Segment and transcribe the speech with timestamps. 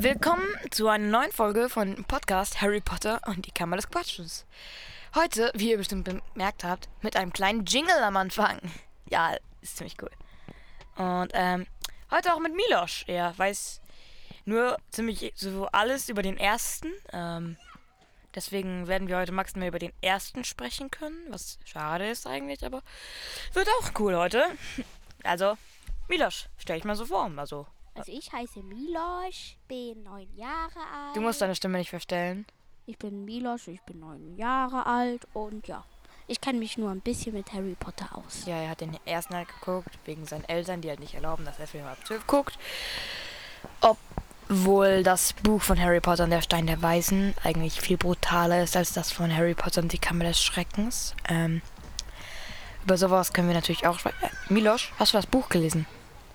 [0.00, 4.46] Willkommen zu einer neuen Folge von Podcast Harry Potter und die Kammer des Quatsches.
[5.16, 8.60] Heute, wie ihr bestimmt bemerkt habt, mit einem kleinen Jingle am Anfang.
[9.10, 10.10] Ja, ist ziemlich cool.
[11.04, 11.66] Und ähm,
[12.12, 13.06] heute auch mit Milosch.
[13.08, 13.80] Er weiß
[14.44, 16.92] nur ziemlich so alles über den ersten.
[17.12, 17.56] Ähm,
[18.36, 22.84] deswegen werden wir heute maximal über den ersten sprechen können, was schade ist eigentlich, aber
[23.52, 24.44] wird auch cool heute.
[25.24, 25.58] Also,
[26.06, 27.28] Milosch, stell dich mal so vor.
[27.36, 27.66] Also,
[27.98, 31.16] Also ich heiße Milosch, bin neun Jahre alt.
[31.16, 32.46] du musst deine Stimme nicht verstellen.
[32.86, 35.84] Ich bin Milosch, ich bin neun Jahre alt und ja.
[36.26, 38.44] Ich kenne mich nur ein bisschen mit Harry Potter aus.
[38.46, 41.58] Ja, er hat den ersten halt geguckt, wegen seinen Eltern, die halt nicht erlauben, dass
[41.58, 42.58] er Film ab 12 guckt.
[43.80, 48.76] Obwohl das Buch von Harry Potter und der Stein der Weisen eigentlich viel brutaler ist
[48.76, 51.14] als das von Harry Potter und die Kammer des Schreckens.
[51.28, 51.62] Ähm,
[52.84, 54.16] über sowas können wir natürlich auch sprechen.
[54.22, 55.86] Äh, Milosch, hast du das Buch gelesen?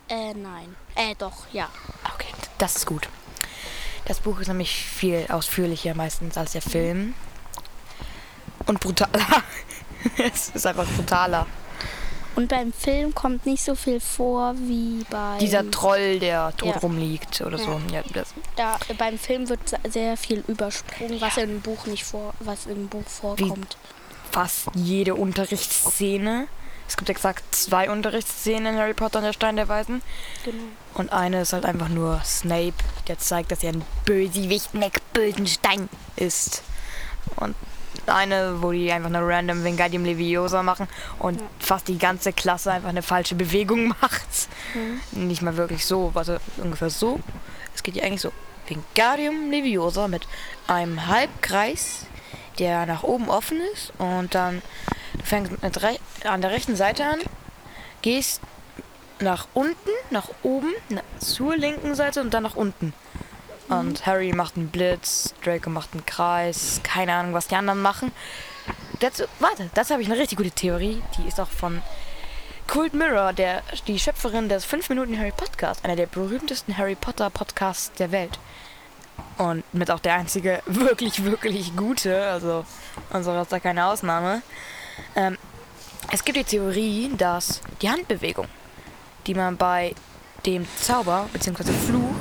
[0.09, 0.75] Äh, nein.
[0.95, 1.69] Äh, doch, ja.
[2.13, 2.27] Okay,
[2.57, 3.09] das ist gut.
[4.05, 7.13] Das Buch ist nämlich viel ausführlicher meistens als der Film.
[8.67, 9.43] Und brutaler.
[10.17, 11.45] es ist einfach brutaler.
[12.35, 15.37] Und beim Film kommt nicht so viel vor wie bei.
[15.39, 16.77] Dieser Troll, der tot Ja.
[16.77, 17.79] rumliegt oder so.
[17.91, 18.01] Ja,
[18.55, 22.87] da, beim Film wird se- sehr viel übersprungen, was im Buch nicht vor, was im
[22.87, 23.77] Buch vorkommt.
[24.31, 26.47] fast jede Unterrichtsszene.
[26.87, 30.01] Es gibt exakt zwei Unterrichtsszenen in Harry Potter und der Stein der Weisen.
[30.43, 30.63] Genau.
[30.93, 32.73] Und eine ist halt einfach nur Snape,
[33.07, 36.63] der zeigt, dass er ein Bösewicht McBöden Stein ist.
[37.37, 37.55] Und
[38.05, 40.87] eine, wo die einfach eine random Wingardium Leviosa machen
[41.19, 41.47] und Ja.
[41.59, 44.49] fast die ganze Klasse einfach eine falsche Bewegung macht.
[44.73, 45.27] Mhm.
[45.27, 47.19] Nicht mal wirklich so, warte, ungefähr so.
[47.73, 48.31] Es geht ja eigentlich so.
[48.67, 50.27] Wingardium Leviosa mit
[50.67, 52.05] einem Halbkreis,
[52.59, 53.93] der nach oben offen ist.
[53.97, 54.61] Und dann
[55.23, 55.63] fängst mit
[56.25, 57.19] an der rechten Seite an,
[58.01, 58.41] gehst
[59.23, 62.93] nach unten, nach oben, na zur linken Seite und dann nach unten.
[63.69, 68.11] Und Harry macht einen Blitz, Draco macht einen Kreis, keine Ahnung, was die anderen machen.
[68.99, 71.01] Dazu, warte, dazu habe ich eine richtig gute Theorie.
[71.17, 71.81] Die ist auch von
[72.67, 77.29] Cold Mirror, der, die Schöpferin des 5 Minuten Harry Podcast, einer der berühmtesten Harry Potter
[77.29, 78.39] Podcasts der Welt.
[79.37, 82.65] Und mit auch der einzige wirklich, wirklich gute, also
[83.11, 84.41] unsere ist da keine Ausnahme.
[85.15, 85.37] Ähm,
[86.11, 88.47] es gibt die Theorie, dass die Handbewegung,
[89.27, 89.95] die man bei
[90.45, 91.71] dem Zauber bzw.
[91.71, 92.15] Fluch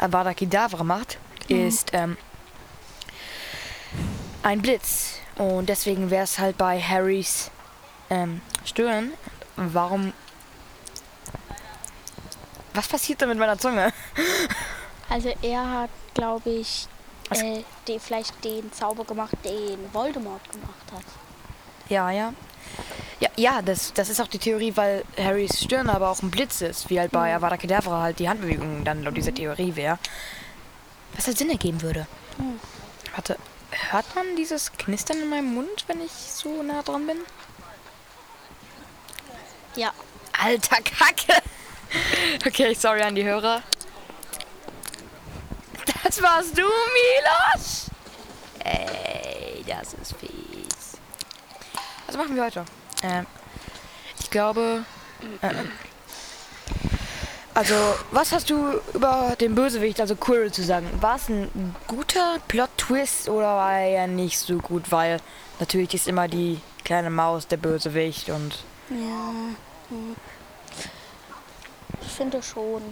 [0.00, 2.16] Avada Kedavra macht, ist ähm,
[4.42, 5.14] ein Blitz.
[5.36, 7.50] Und deswegen wäre es halt bei Harrys
[8.10, 9.12] ähm, Stirn.
[9.56, 10.12] Warum.
[12.74, 13.92] Was passiert da mit meiner Zunge?
[15.10, 16.86] Also er hat, glaube ich,
[17.30, 21.04] äh, die, vielleicht den Zauber gemacht, den Voldemort gemacht hat.
[21.88, 22.34] Ja, ja.
[23.20, 26.60] Ja, ja das, das ist auch die Theorie, weil Harrys Stirn aber auch ein Blitz
[26.60, 29.98] ist, wie halt bei Avada Kedavra halt die Handbewegung dann laut dieser Theorie wäre.
[31.16, 32.06] Was halt Sinn ergeben würde.
[32.36, 32.60] Hm.
[33.14, 33.36] Warte,
[33.90, 37.18] hört man dieses Knistern in meinem Mund, wenn ich so nah dran bin?
[39.76, 39.92] Ja.
[40.40, 41.34] Alter Kacke!
[42.46, 43.62] Okay, sorry an die Hörer.
[46.04, 47.90] Das warst du, Milos!
[48.58, 50.47] Ey, das ist fies.
[52.08, 52.64] Was machen wir heute?
[53.02, 53.26] Ähm,
[54.18, 54.84] ich glaube.
[55.42, 55.50] Äh,
[57.52, 57.74] also,
[58.12, 60.88] was hast du über den Bösewicht, also Quirrell, zu sagen?
[61.00, 64.90] War es ein guter Plot-Twist oder war er nicht so gut?
[64.90, 65.18] Weil
[65.60, 68.64] natürlich ist immer die kleine Maus der Bösewicht und.
[68.88, 69.34] Ja.
[72.00, 72.82] Ich finde schon.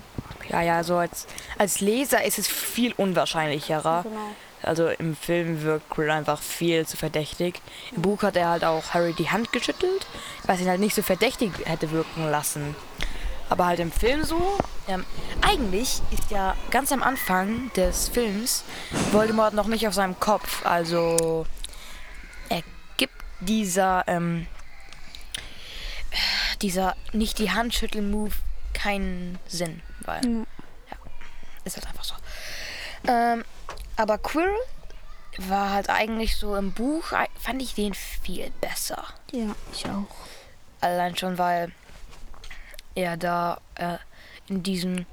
[0.50, 1.26] Ja, ja, so als,
[1.56, 4.02] als Leser ist es viel unwahrscheinlicherer.
[4.02, 4.36] Genau.
[4.62, 7.60] Also im Film wirkt Quirrell einfach viel zu verdächtig.
[7.94, 10.06] Im Buch hat er halt auch Harry die Hand geschüttelt,
[10.44, 12.74] was ihn halt nicht so verdächtig hätte wirken lassen.
[13.48, 14.58] Aber halt im Film so.
[14.88, 15.04] Ähm,
[15.40, 18.64] eigentlich ist ja ganz am Anfang des Films
[19.12, 20.64] Voldemort noch nicht auf seinem Kopf.
[20.66, 21.46] Also
[22.48, 22.62] er
[22.96, 24.46] gibt dieser, ähm,
[26.62, 28.32] dieser nicht die Hand schütteln Move
[28.74, 30.96] keinen Sinn, weil Ja.
[31.64, 32.14] ist halt einfach so.
[33.06, 33.44] Ähm,
[33.96, 34.54] aber Quirrell
[35.38, 39.04] war halt eigentlich so im Buch, fand ich den viel besser.
[39.32, 40.06] Ja, ich auch.
[40.80, 41.72] Allein schon, weil
[42.94, 43.98] er da äh,
[44.48, 45.04] in diesem.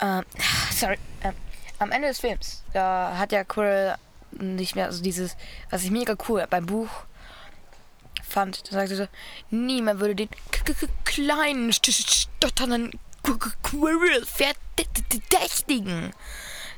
[0.00, 0.24] Ähm,
[0.72, 0.98] sorry.
[1.22, 1.34] Ähm,
[1.78, 3.96] am Ende des Films, da hat ja Quirrell
[4.32, 5.36] nicht mehr, also dieses,
[5.70, 6.88] was ich mega cool beim Buch
[8.22, 9.08] fand, da sagte er so,
[9.50, 10.28] niemand würde den
[11.04, 12.98] kleinen, st- st- stotternden
[14.24, 16.12] verdächtigen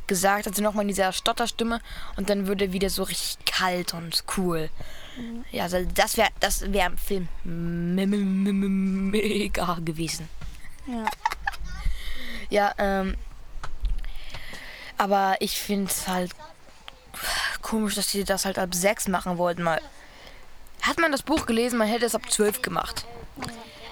[0.06, 1.81] gesagt, also nochmal in dieser Stotterstimme
[2.17, 4.69] und dann würde er wieder so richtig kalt und cool.
[5.50, 8.69] Ja, also das wäre das wäre im Film me- me- me- me-
[9.19, 10.29] mega gewesen.
[10.87, 11.05] Ja.
[12.49, 13.17] Ja, ähm.
[14.99, 16.32] Aber ich finde es halt
[17.62, 19.62] komisch, dass sie das halt ab 6 machen wollten.
[19.62, 19.81] Mal.
[20.82, 23.06] Hat man das Buch gelesen, man hätte es ab 12 gemacht.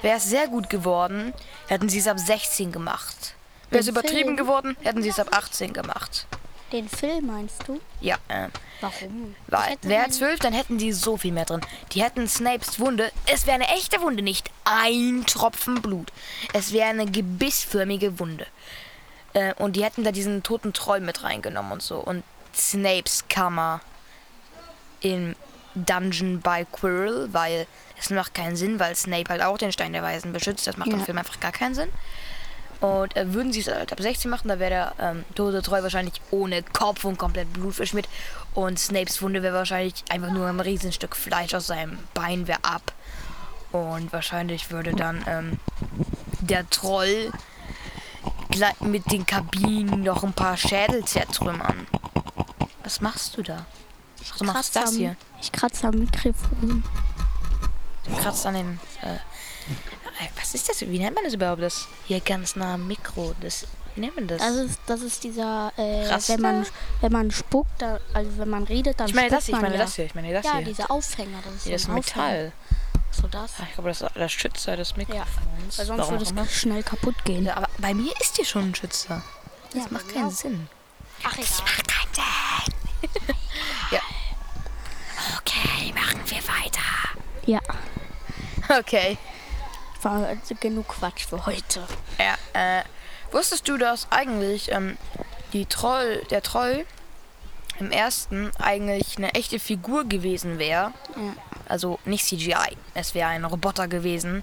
[0.02, 1.34] Wäre es sehr gut geworden,
[1.66, 3.34] hätten sie es ab 16 gemacht.
[3.70, 4.36] Wäre es übertrieben Film?
[4.36, 6.26] geworden, hätten sie es ab 18 gemacht.
[6.72, 7.80] Den Film meinst du?
[8.00, 8.50] Ja, ähm.
[8.80, 9.34] Warum?
[9.48, 11.62] Weil, wäre 12, dann hätten die so viel mehr drin.
[11.92, 13.10] Die hätten Snapes Wunde.
[13.26, 16.12] Es wäre eine echte Wunde, nicht ein Tropfen Blut.
[16.52, 18.46] Es wäre eine gebissförmige Wunde.
[19.32, 21.98] Äh, und die hätten da diesen toten Troll mit reingenommen und so.
[21.98, 22.22] Und
[22.54, 23.80] Snapes Kammer
[25.00, 25.34] im
[25.84, 27.66] Dungeon bei Quirrell, weil
[27.98, 30.66] es macht keinen Sinn, weil Snape halt auch den Stein der Weisen beschützt.
[30.66, 31.04] Das macht im Ja.
[31.04, 31.88] Film einfach gar keinen Sinn.
[32.80, 35.82] Und äh, würden sie es halt ab 16 machen, da wäre der ähm, tote Treu
[35.82, 38.08] wahrscheinlich ohne Kopf und komplett Blut verschmiert.
[38.54, 42.92] Und Snapes Wunde wäre wahrscheinlich einfach nur ein Riesenstück Fleisch aus seinem Bein wäre ab.
[43.72, 45.58] Und wahrscheinlich würde dann ähm,
[46.40, 47.32] der Troll
[48.50, 51.86] gleich mit den Kabinen noch ein paar Schädel zertrümmern.
[52.84, 53.66] Was machst du da?
[54.38, 55.16] Du machst das hier.
[55.40, 56.82] Ich kratze am Mikrofon.
[58.05, 58.81] Du kratzt an den.
[59.02, 60.81] Äh, äh, was ist das?
[60.81, 61.62] Wie nennt man das überhaupt?
[61.62, 63.35] Das hier ganz nah am Mikro.
[63.40, 64.38] Das, wie nennt man das?
[64.38, 66.67] Das ist, das ist dieser, äh, wenn man,
[67.00, 69.62] wenn man spuckt, da, also wenn man redet, dann ich meine spuckt das hier, ich
[69.62, 69.82] meine ja.
[69.85, 70.64] das hier, ich meine das Ja, hier.
[70.64, 72.26] dieser Aufhänger, das ist, ist so ein Aufhänger.
[72.26, 72.52] Metall.
[73.11, 73.52] So das.
[73.58, 75.26] Ah, Ich glaube, das ist der Schützer des Mikrofons.
[75.79, 77.44] Weil sonst Warum würde es schnell kaputt gehen.
[77.46, 79.23] Ja, aber bei mir ist hier schon ein Schützer.
[79.73, 80.31] Das Ja, macht keinen auch.
[80.31, 80.69] Sinn.
[81.25, 81.46] Ach, egal.
[81.64, 83.35] macht keinen Sinn.
[83.93, 84.00] ja.
[85.78, 86.80] Okay, machen wir weiter.
[87.46, 87.60] Ja,
[88.69, 89.16] Okay.
[90.02, 91.86] war also genug Quatsch für heute.
[92.19, 92.82] Ja, äh,
[93.30, 94.96] wusstest du, dass eigentlich ähm,
[95.52, 96.84] die Troll, der Troll
[97.78, 100.92] im ersten eigentlich eine echte Figur gewesen wäre?
[101.14, 101.32] Ja.
[101.69, 102.76] Also nicht CGI.
[102.94, 104.42] Es wäre ein Roboter gewesen,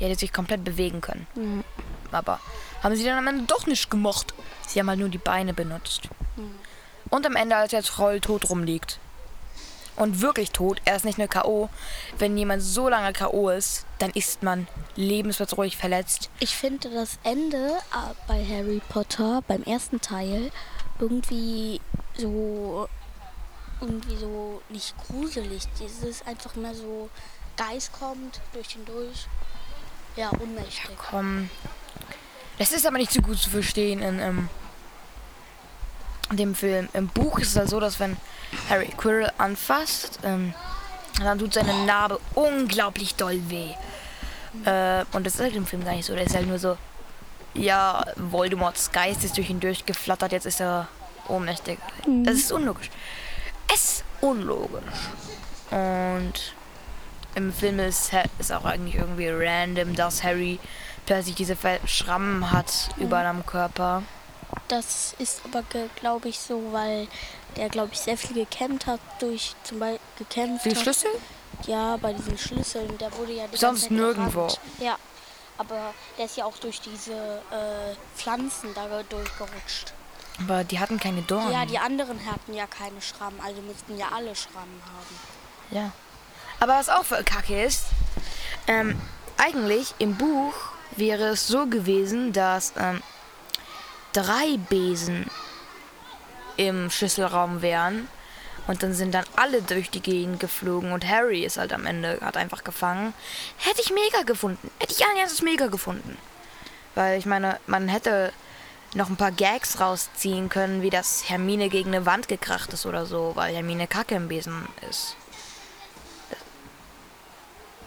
[0.00, 1.26] der hätte sich komplett bewegen können.
[1.36, 1.64] Mhm.
[2.10, 2.40] Aber
[2.82, 4.34] haben sie dann am Ende doch nicht gemacht.
[4.66, 6.08] Sie haben halt nur die Beine benutzt.
[7.08, 8.98] Und am Ende, als der Troll tot rumliegt.
[10.02, 11.70] Und wirklich tot, er ist nicht nur K.O.
[12.18, 13.50] Wenn jemand so lange K.O.
[13.50, 14.66] ist, dann ist man
[14.96, 16.28] lebensbedrohlich verletzt.
[16.40, 20.50] Ich finde das Ende äh, bei Harry Potter beim ersten Teil
[20.98, 21.80] irgendwie
[22.18, 22.88] so
[23.80, 25.68] irgendwie so nicht gruselig.
[25.78, 27.08] Dieses einfach mehr so
[27.56, 29.28] Geist kommt durch den durch.
[30.16, 30.96] Ja, unmächtig.
[30.98, 31.48] Komm.
[32.58, 34.48] Das ist aber nicht so gut zu verstehen in, ähm,
[36.36, 36.88] dem Film.
[36.92, 38.16] Im Buch ist es halt so, dass wenn
[38.68, 40.54] Harry Quirrell anfasst, ähm,
[41.18, 43.72] dann tut seine Narbe unglaublich doll weh.
[44.64, 46.14] Äh, und das ist halt im Film gar nicht so.
[46.14, 46.76] Der ist halt nur so,
[47.54, 50.88] ja, Voldemorts Geist ist durch ihn durchgeflattert, jetzt ist er
[51.28, 51.78] ohnmächtig.
[52.24, 52.90] Das ist unlogisch.
[53.72, 54.82] Es ist unlogisch.
[55.70, 56.54] Und
[57.34, 60.58] im Film ist, ist auch eigentlich irgendwie random, dass Harry
[61.06, 61.56] plötzlich diese
[61.86, 64.02] Schrammen hat überall am Körper.
[64.68, 65.62] Das ist aber,
[65.96, 67.08] glaube ich, so, weil
[67.56, 70.64] der, glaube ich, sehr viel gekämpft hat durch zum Beispiel gekämpft.
[70.64, 70.78] Die hat.
[70.78, 71.10] Schlüssel?
[71.66, 74.46] Ja, bei diesen Schlüsseln, der wurde ja Sonst nirgendwo.
[74.46, 74.60] gerannt.
[74.80, 74.96] Ja,
[75.58, 79.92] aber der ist ja auch durch diese äh, Pflanzen da durchgerutscht.
[80.40, 81.52] Aber die hatten keine Dornen.
[81.52, 85.16] Ja, die anderen hatten ja keine Schrammen, also müssten ja alle Schrammen haben.
[85.70, 85.92] Ja.
[86.58, 87.84] Aber was auch für Kacke ist,
[88.66, 89.00] ähm,
[89.36, 90.54] eigentlich im Buch
[90.96, 93.02] wäre es so gewesen, dass ähm,
[94.12, 95.26] drei Besen
[96.56, 98.08] im Schlüsselraum wären.
[98.68, 102.18] Und dann sind dann alle durch die Gegend geflogen und Harry ist halt am Ende,
[102.20, 103.12] hat einfach gefangen.
[103.56, 104.70] Hätte ich mega gefunden.
[104.78, 106.16] Hätte ich ein ganzes mega gefunden.
[106.94, 108.32] Weil ich meine, man hätte
[108.94, 113.06] noch ein paar Gags rausziehen können, wie das Hermine gegen eine Wand gekracht ist oder
[113.06, 115.16] so, weil Hermine Kacke im Besen ist.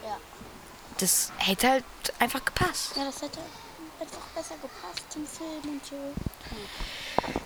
[0.04, 0.16] Ja.
[0.98, 1.84] Das hätte halt
[2.18, 2.96] einfach gepasst.
[2.96, 3.38] Ja, das hätte
[4.36, 5.96] besser gepasst zum Film und so.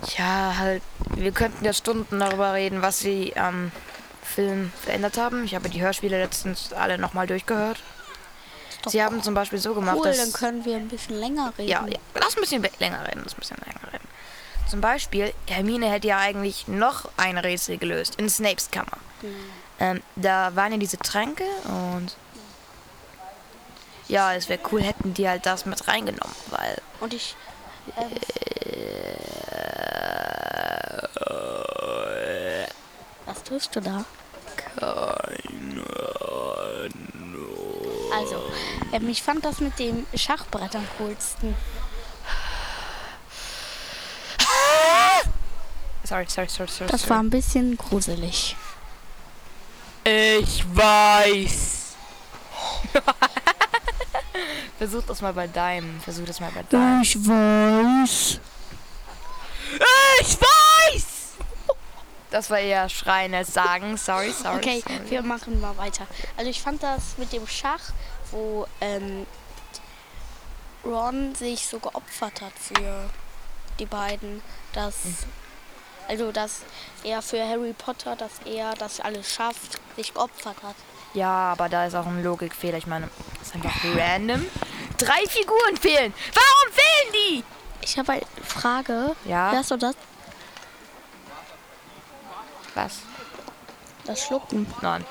[0.05, 0.83] Tja, halt,
[1.15, 3.71] wir könnten ja Stunden darüber reden, was sie am
[4.23, 5.45] Film verändert haben.
[5.45, 7.81] Ich habe die Hörspiele letztens alle nochmal durchgehört.
[8.87, 10.17] Sie haben zum Beispiel so gemacht, cool, dass...
[10.17, 11.69] dann können wir ein bisschen länger reden.
[11.69, 11.99] Ja, ja.
[12.15, 13.21] Lass ein bisschen länger reden.
[13.23, 14.07] Lass ein bisschen länger reden.
[14.69, 18.97] Zum Beispiel, Hermine hätte ja eigentlich noch ein Rätsel gelöst in Snapes Kammer.
[19.79, 22.15] Ähm, da waren ja diese Tränke und
[24.07, 27.35] ja, es wäre cool, hätten die halt das mit reingenommen, weil Und ich.
[27.97, 28.11] Ähm,
[33.25, 34.05] was tust du da?
[38.13, 38.43] Also,
[38.91, 41.55] ähm, ich fand das mit dem Schachbrett am coolsten.
[46.03, 46.91] sorry, sorry, sorry, sorry.
[46.91, 48.55] Das war ein bisschen gruselig.
[50.03, 51.95] Ich weiß.
[54.81, 55.99] Versuch das mal bei deinem.
[55.99, 57.03] Versuch das mal bei deinem.
[57.03, 58.39] Ich weiß.
[60.21, 61.05] Ich weiß!
[62.31, 63.95] Das war eher schreien als sagen.
[63.95, 64.57] Sorry, sorry.
[64.57, 65.11] Okay, sorry.
[65.11, 66.07] wir machen mal weiter.
[66.35, 67.91] Also ich fand das mit dem Schach,
[68.31, 69.27] wo ähm,
[70.83, 73.07] Ron sich so geopfert hat für
[73.77, 74.41] die beiden,
[74.73, 74.95] dass
[76.07, 76.61] also dass
[77.03, 80.75] er für Harry Potter, dass er das alles schafft, sich geopfert hat.
[81.13, 82.79] Ja, aber da ist auch ein Logikfehler.
[82.79, 84.45] Ich meine, das ist einfach random.
[85.01, 86.13] Drei Figuren fehlen.
[86.33, 87.43] Warum fehlen die?
[87.83, 89.15] Ich habe eine Frage.
[89.25, 89.51] Ja?
[89.51, 89.95] Hörst du das?
[92.75, 92.99] Was?
[94.05, 94.71] Das Schlucken.
[94.81, 95.03] Nein.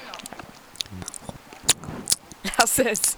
[2.56, 3.16] Lass es.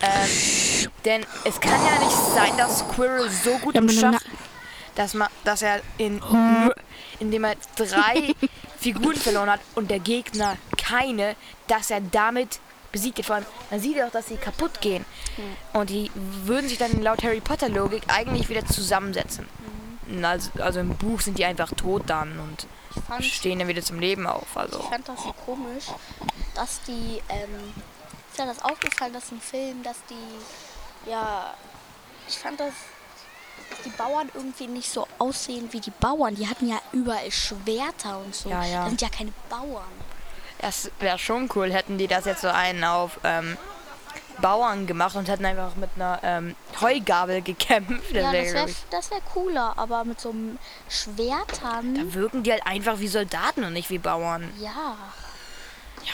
[0.00, 4.20] Ähm, denn es kann ja nicht sein, dass Squirrel so gut im Schach,
[4.94, 6.20] dass, man, dass er in
[7.18, 8.34] indem er drei
[8.78, 11.34] Figuren verloren hat und der Gegner keine,
[11.66, 12.60] dass er damit
[12.94, 13.26] besiegt wird.
[13.26, 15.04] Vor allem, man sieht ja auch, dass sie kaputt gehen.
[15.72, 16.10] Und die
[16.44, 19.46] würden sich dann laut Harry Potter Logik eigentlich wieder zusammensetzen.
[20.22, 23.82] Also, also im Buch sind die einfach tot dann und Ich fand, stehen dann wieder
[23.82, 24.46] zum Leben auf.
[24.52, 25.86] ich Also fand das so komisch,
[26.54, 27.72] dass die, ähm,
[28.30, 31.52] ist ja das aufgefallen, dass im Film, dass die, ja,
[32.28, 32.74] ich fand das,
[33.70, 36.34] dass die Bauern irgendwie nicht so aussehen wie die Bauern.
[36.34, 38.50] Die hatten ja überall Schwerter und so.
[38.50, 38.80] Ja, ja.
[38.82, 39.92] Das sind ja keine Bauern.
[40.64, 43.58] Das wäre schon cool, hätten die das jetzt so einen auf ähm,
[44.38, 48.14] Bauern gemacht und hätten einfach mit einer ähm, Heugabel gekämpft.
[48.14, 51.94] Das Ja, das wäre das wär cooler, aber mit so einem Schwertern.
[51.94, 54.50] da wirken die halt einfach wie Soldaten und nicht wie Bauern.
[54.58, 54.96] Ja.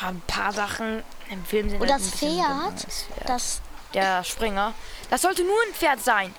[0.00, 2.10] Ja, ein paar Sachen im Film sind Und halt das.
[2.10, 3.28] Das Pferd.
[3.28, 3.60] das
[3.94, 4.74] Der Springer.
[5.10, 6.34] Das sollte nur ein Pferd sein.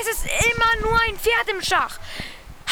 [0.00, 2.00] Es ist immer nur ein Pferd im Schach.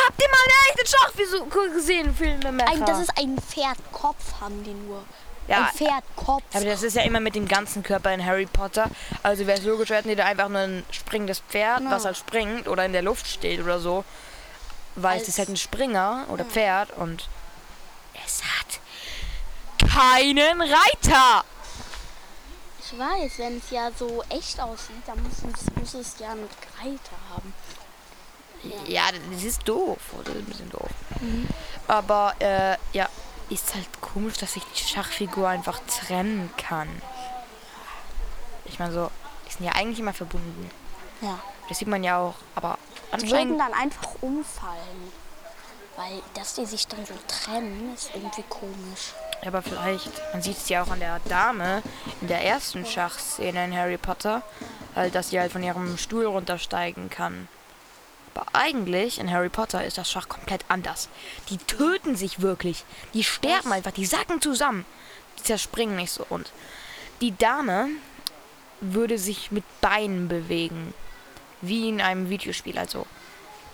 [0.06, 2.70] Habt ihr mal einen echten Schachversuch gesehen, Filmemacher?
[2.72, 5.02] Ein, das ist ein Pferdkopf, haben die nur.
[5.48, 6.42] Ja, ein Pferdkopf.
[6.54, 8.88] Aber das ist ja immer mit dem ganzen Körper in Harry Potter.
[9.22, 11.90] Also wäre es logisch, hätten die da einfach nur ein springendes Pferd, Ja.
[11.90, 14.04] was halt springt oder in der Luft steht oder so.
[14.94, 17.28] Weil es Als- ist halt ein Springer oder Pferd und
[18.26, 18.80] es hat
[19.90, 21.44] keinen Reiter.
[22.84, 26.48] Ich weiß, wenn es ja so echt aussieht, dann muss es, muss es ja einen
[26.80, 27.54] Reiter haben.
[28.86, 29.98] Ja, das ist doof.
[30.24, 30.90] Das ist ein bisschen doof.
[31.88, 33.08] Aber äh, ja,
[33.48, 36.88] ist halt komisch, dass sich die Schachfigur einfach trennen kann.
[38.64, 39.10] Ich meine so,
[39.48, 40.70] die sind ja eigentlich immer verbunden.
[41.20, 41.38] Ja.
[41.68, 45.12] Das sieht man ja auch, aber Die würden anscheinend dann einfach umfallen.
[45.96, 49.12] Weil, dass die sich dann so trennen, ist irgendwie komisch.
[49.42, 51.82] Ja, aber vielleicht, man sieht es ja auch an der Dame
[52.20, 54.42] in der ersten Schachszene in Harry Potter,
[54.94, 57.48] halt, dass sie halt von ihrem Stuhl runtersteigen kann.
[58.40, 61.10] Aber eigentlich in Harry Potter ist das Schach komplett anders.
[61.50, 62.84] Die töten sich wirklich.
[63.12, 64.86] Die sterben einfach, die sacken zusammen.
[65.38, 66.24] Die zerspringen nicht so.
[66.30, 66.50] Und
[67.20, 67.88] die Dame
[68.80, 70.94] würde sich mit Beinen bewegen.
[71.60, 73.06] Wie in einem Videospiel, also.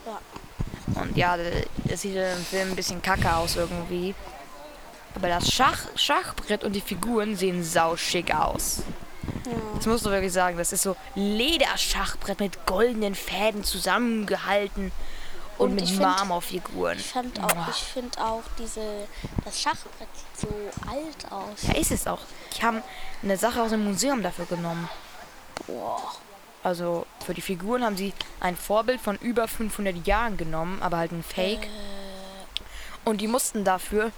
[0.05, 1.01] Ja.
[1.01, 1.37] Und ja,
[1.85, 4.17] das sieht im Film ein bisschen kacke aus irgendwie.
[5.15, 8.83] Aber das Schach, Schachbrett und die Figuren sehen sauschick aus.
[9.77, 10.57] Das musst du wirklich sagen.
[10.57, 14.93] Das ist so Lederschachbrett mit goldenen Fäden zusammengehalten
[15.59, 16.99] und, Und mit ich Marmorfiguren.
[16.99, 19.07] Ich fand auch, ich finde auch diese,
[19.45, 21.63] das Schachbrett sieht so alt aus.
[21.63, 22.21] Ja, ist es auch.
[22.57, 22.83] Die haben
[23.23, 24.89] eine Sache aus dem Museum dafür genommen.
[25.67, 26.01] Boah.
[26.63, 31.13] Also für die Figuren haben sie ein Vorbild von über 500 Jahren genommen, aber halt
[31.13, 31.69] ein Fake.
[33.05, 34.11] Und die mussten dafür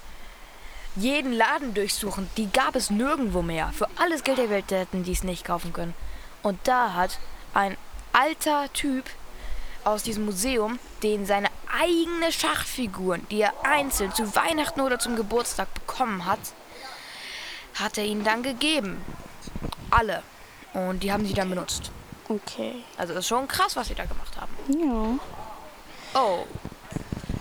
[0.99, 2.28] jeden Laden durchsuchen.
[2.37, 3.71] Die gab es nirgendwo mehr.
[3.73, 5.95] Für alles Geld der Welt hätten die es nicht kaufen können.
[6.43, 7.19] Und da hat
[7.55, 7.76] ein
[8.12, 9.05] alter Typ
[9.85, 15.73] aus diesem Museum, den seine eigene Schachfiguren, die er einzeln zu Weihnachten oder zum Geburtstag
[15.75, 16.40] bekommen hat,
[17.75, 19.02] hat er ihnen dann gegeben.
[19.90, 20.23] Alle.
[20.75, 21.90] Und die haben sie dann benutzt.
[22.28, 22.85] Okay.
[22.97, 24.52] Also das ist schon krass, was sie da gemacht haben.
[26.14, 26.21] Ja.
[26.21, 26.45] Oh.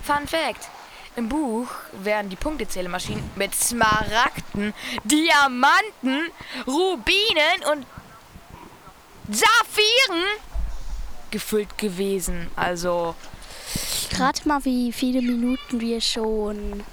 [0.03, 0.69] Fun Fact.
[1.17, 4.71] Im Buch werden die Punktezählmaschinen mit Smaragden,
[5.03, 6.31] Diamanten,
[6.67, 7.87] Rubinen und
[9.27, 10.23] Saphiren
[11.31, 12.51] gefüllt gewesen.
[12.55, 13.15] Also
[14.15, 16.83] Rate mal, wie viele Minuten wir schon.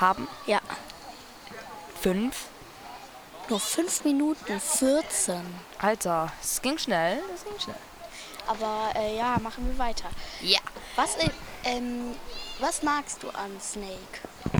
[0.00, 0.60] haben Ja.
[2.02, 2.46] fünf.
[3.48, 5.40] Nur fünf Minuten, 14.
[5.78, 7.20] Alter, es ging schnell.
[7.32, 7.76] Es ging schnell.
[8.48, 10.10] Aber äh, ja, machen wir weiter.
[10.42, 10.58] Ja.
[10.96, 11.30] Was, äh,
[11.64, 12.14] ähm,
[12.60, 14.18] was magst du an Snake?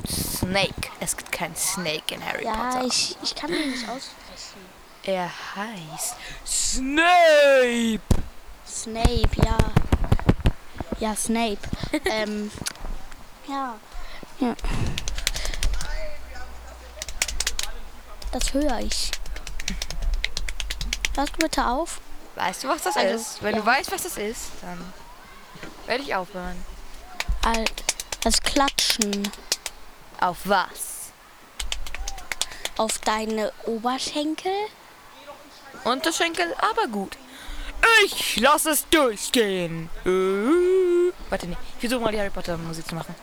[0.09, 0.91] Snake.
[1.01, 2.87] Es gibt keinen Snake in Harry Ja, Potter.
[2.87, 4.79] ich, ich kann den nicht aussprechen.
[5.05, 6.15] Er heißt
[6.47, 8.01] Snape.
[8.67, 9.59] Snape, ja.
[11.01, 11.59] Ja, Snape.
[12.05, 12.51] ähm,
[13.49, 13.75] ja.
[14.41, 14.55] ja.
[18.33, 19.11] Das höre ich.
[21.15, 22.01] Pass du bitte auf.
[22.35, 23.43] Weißt du, was das Also, ist?
[23.43, 23.61] Wenn ja.
[23.61, 24.93] du weißt, was das ist, dann
[25.87, 26.63] werde ich aufhören.
[27.45, 27.65] Al-
[28.23, 29.31] Das Klatschen
[30.21, 30.99] Auf was?
[32.79, 34.53] auf deine Oberschenkel.
[35.85, 37.17] Unterschenkel, aber gut.
[38.05, 39.91] Ich lass es durchgehen.
[40.05, 41.57] Äh, warte, nee.
[41.75, 43.15] Ich versuche mal die Harry Potter Musik zu machen.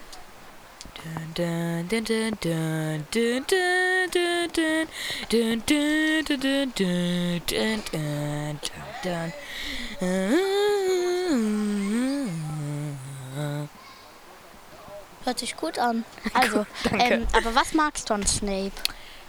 [15.25, 16.05] Hört sich gut an.
[16.34, 18.72] Also, ähm, aber was magst du an Snape?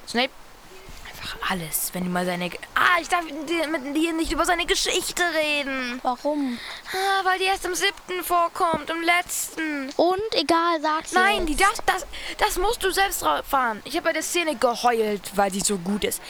[0.06, 0.30] Snape,
[1.08, 1.90] einfach alles.
[1.92, 2.50] Wenn du mal seine...
[2.74, 6.00] Ah, ich darf mit dir nicht über seine Geschichte reden.
[6.02, 6.58] Warum?
[6.92, 9.90] Ah, weil die erst im siebten vorkommt, im letzten.
[9.96, 12.06] Und egal, sag's Nein, die das, das,
[12.38, 13.80] das musst du selbst fahren.
[13.84, 16.20] Ich habe bei der Szene geheult, weil die so gut ist.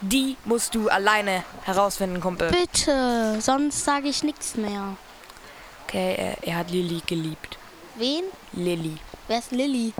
[0.00, 2.50] Die musst du alleine herausfinden, Kumpel.
[2.50, 4.96] Bitte, sonst sage ich nichts mehr.
[5.84, 7.58] Okay, er, er hat Lily geliebt.
[7.96, 8.24] Wen?
[8.52, 8.98] Lily.
[9.28, 9.92] Wer ist Lilly?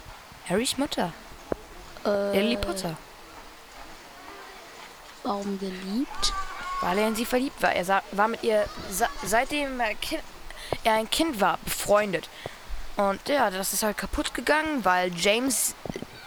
[0.49, 1.13] Harrys Mutter.
[2.05, 2.97] Äh, Lily Potter.
[5.23, 6.33] Warum geliebt?
[6.81, 7.73] Weil er in sie verliebt war.
[7.73, 10.23] Er sa- war mit ihr, sa- seitdem er, kind,
[10.85, 12.29] er ein Kind war, befreundet.
[12.97, 15.75] Und ja, das ist halt kaputt gegangen, weil James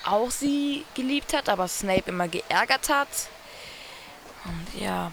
[0.05, 3.07] auch sie geliebt hat, aber Snape immer geärgert hat.
[4.45, 5.11] Und ja.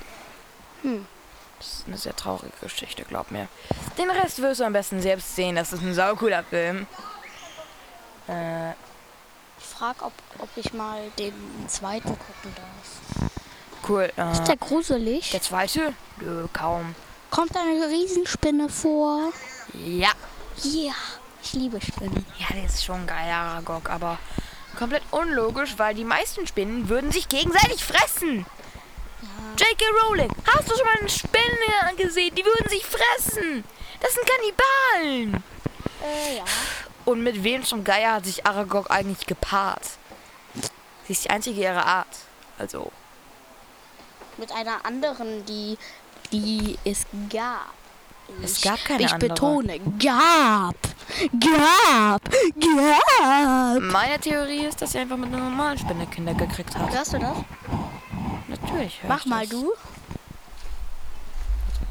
[0.83, 1.07] Hm.
[1.59, 3.49] Das ist eine sehr traurige Geschichte, glaub mir.
[3.97, 5.57] Den Rest wirst du am besten selbst sehen.
[5.57, 6.87] Das ist ein saucooler Film.
[8.29, 8.71] Äh,
[9.59, 11.33] Ich frage, ob, ob ich mal den
[11.69, 13.31] zweiten gucken darf.
[13.89, 14.13] cool.
[14.17, 15.31] Äh, Ist der gruselig?
[15.31, 15.95] der zweite?
[16.19, 16.95] Nö, kaum.
[17.31, 19.33] Kommt eine Riesenspinne vor?
[19.75, 20.11] Ja.
[20.63, 20.95] Ja,
[21.43, 22.25] ich liebe Spinnen.
[22.39, 24.19] Ja, der ist schon geil, Aragog, aber
[24.79, 28.47] komplett unlogisch, weil die meisten Spinnen würden sich gegenseitig fressen.
[29.59, 29.85] J.K.
[30.05, 32.35] Rowling, hast du schon mal eine Spinne gesehen?
[32.35, 33.65] Die würden sich fressen.
[34.01, 35.43] Das sind Kannibalen.
[36.03, 36.45] Äh, ja.
[37.09, 39.81] Und mit wem zum Geier hat sich Aragog eigentlich gepaart?
[41.07, 42.07] Sie ist die einzige ihrer Art.
[42.59, 42.93] Also,
[44.37, 45.79] Mit einer anderen, die,
[46.31, 47.73] die es gab.
[48.43, 49.31] Es gab keine ich andere.
[49.31, 50.77] betone, gab.
[51.41, 52.21] Gab.
[52.61, 53.81] Gab.
[53.81, 56.93] meine Theorie ist, dass sie einfach mit einer normalen Spinne Kinder gekriegt hat.
[56.93, 57.39] Hörst du das?
[58.49, 59.03] Natürlich.
[59.03, 59.49] hör Mach ich mal das.
[59.49, 59.73] du.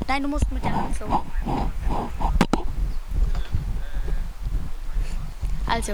[0.08, 1.26] Nein, du musst mit der Hand so.
[5.70, 5.94] Also,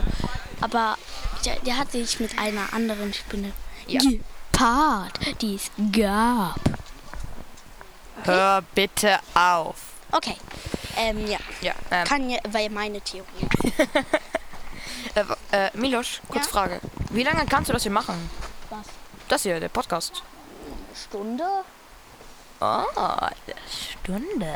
[0.62, 0.98] aber
[1.46, 3.52] der, der hat sich mit einer anderen Spinne
[3.88, 4.00] Ja.
[4.02, 6.60] gepaart, die es gab.
[8.24, 9.76] Hör bitte auf.
[10.12, 10.38] Okay.
[10.96, 11.40] Ähm, ja.
[11.62, 13.28] Ja, ähm, Kann ja, weil meine Theorie.
[15.16, 15.24] Äh,
[15.68, 16.52] äh, Milosch, kurz Ja?
[16.52, 16.80] Frage.
[17.12, 18.30] Wie lange kannst du das hier machen?
[18.72, 18.86] Was?
[19.28, 20.24] Das hier, der Podcast.
[20.96, 21.44] Stunde?
[22.60, 23.36] Oh, eine
[23.70, 24.56] Stunde.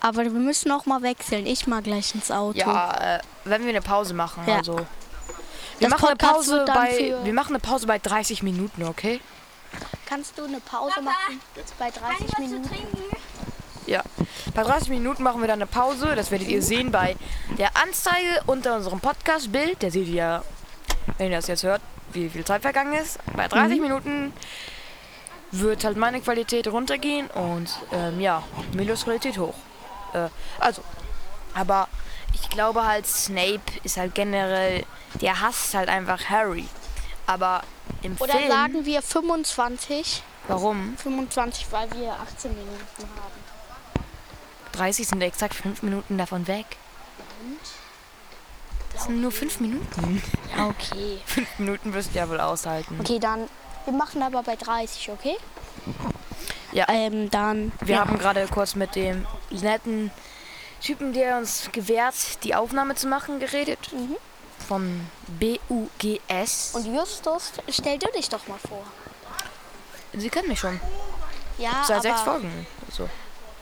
[0.00, 1.46] Aber wir müssen auch mal wechseln.
[1.46, 2.58] Ich mal gleich ins Auto.
[2.58, 4.56] Ja, äh, wenn wir eine Pause machen, Ja.
[4.56, 4.76] also.
[5.78, 9.20] Wir Das machen, eine Pause bei, wir machen eine Pause bei 30 Minuten, okay?
[10.06, 11.40] Kannst du eine Pause machen?
[11.78, 12.70] Bei 30 Minuten.
[13.86, 14.02] Ja.
[14.54, 16.14] Bei 30 Minuten machen wir dann eine Pause.
[16.16, 17.16] Das werdet ihr sehen bei
[17.56, 19.82] der Anzeige unter unserem Podcast-Bild.
[19.82, 20.44] Da seht ihr ja,
[21.18, 21.80] wenn ihr das jetzt hört,
[22.12, 23.18] wie viel Zeit vergangen ist.
[23.34, 24.32] Bei 30 Minuten
[25.52, 28.42] wird halt meine Qualität runtergehen und ähm, ja,
[28.74, 29.54] Milos Qualität hoch.
[30.14, 30.82] Äh, also,
[31.54, 31.88] aber
[32.32, 34.84] ich glaube halt, Snape ist halt generell,
[35.20, 36.68] der hasst halt einfach Harry.
[37.26, 37.62] Aber
[38.02, 40.22] im Oder Film, sagen wir 25?
[40.48, 40.96] warum?
[40.96, 44.04] 25, weil wir 18 Minuten haben.
[44.72, 46.66] 30 sind exakt 5 Minuten davon weg.
[48.92, 50.22] Das sind nur 5 Minuten.
[50.56, 51.20] Ja, okay.
[51.26, 52.98] 5 Minuten wirst du ja wohl aushalten.
[52.98, 53.48] Okay, dann.
[53.84, 55.36] Wir machen aber bei 30, okay?
[56.72, 56.86] Ja.
[56.88, 57.72] Ähm, dann.
[57.80, 58.00] Wir ja.
[58.00, 60.10] haben gerade kurz mit dem netten
[60.80, 63.78] Typen, der uns gewährt, die Aufnahme zu machen, geredet.
[63.92, 64.16] Mhm.
[64.68, 65.06] Vom
[65.40, 66.74] BUGS.
[66.74, 68.84] Und Justus, stell du dich doch mal vor.
[70.12, 70.80] Sie kennen mich schon.
[71.58, 72.66] Ja, Seit sechs Folgen.
[72.90, 73.08] So.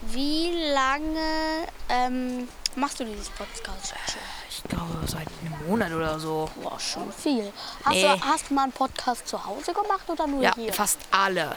[0.03, 4.21] wie lange ähm, machst du dieses Podcast schon?
[4.49, 6.49] Ich glaube, seit einem Monat oder so.
[6.61, 7.51] Boah, schon viel.
[7.83, 8.03] Hast, Nee.
[8.03, 10.73] du, hast du mal einen Podcast zu Hause gemacht oder nur Ja, hier?
[10.73, 11.55] fast alle.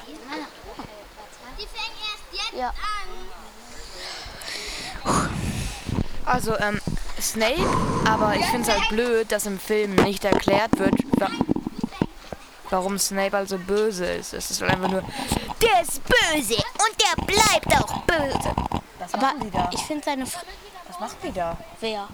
[1.62, 2.68] Die fängt erst jetzt Ja.
[2.70, 2.74] an.
[6.24, 6.80] Also, ähm,
[7.20, 7.66] Snape,
[8.04, 11.28] aber ich finde es halt blöd, dass im Film nicht erklärt wird, wa
[12.70, 14.32] warum Snape also böse ist.
[14.32, 15.02] Es ist einfach nur,
[15.60, 18.54] der ist böse und der bleibt auch böse.
[18.98, 19.34] Was Aber
[19.72, 20.24] ich finde seine.
[20.24, 21.56] Was machen die da?
[21.80, 22.08] Wer?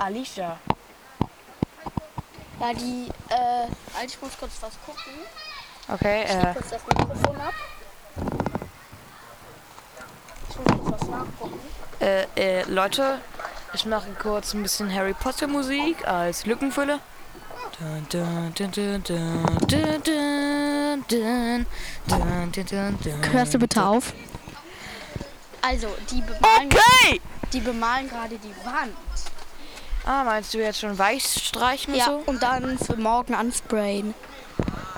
[0.00, 0.58] Alicia.
[2.58, 3.08] Ja, die.
[3.28, 5.12] Äh, also ich muss kurz was gucken.
[5.88, 7.54] Okay, Ich äh, kurz das Mikrofon ab.
[12.00, 13.18] Äh, äh, Leute,
[13.74, 17.00] ich mache kurz ein bisschen Harry Potter Musik als Lückenfülle.
[23.32, 24.12] Hörst du bitte auf?
[25.62, 27.20] Also, die bemalen, okay.
[27.52, 28.96] die bemalen gerade die Wand.
[30.04, 32.22] Ah, meinst du jetzt schon weich streichen und ja, so?
[32.26, 34.14] und dann für morgen ansprayen.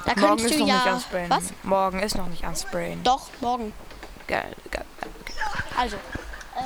[0.04, 1.30] Da morgen ist noch ja nicht ansprayen.
[1.30, 1.44] Was?
[1.62, 3.02] Morgen ist noch nicht ansprayen.
[3.02, 3.72] Doch, morgen.
[4.28, 4.84] Geil, geil.
[5.76, 5.96] Also,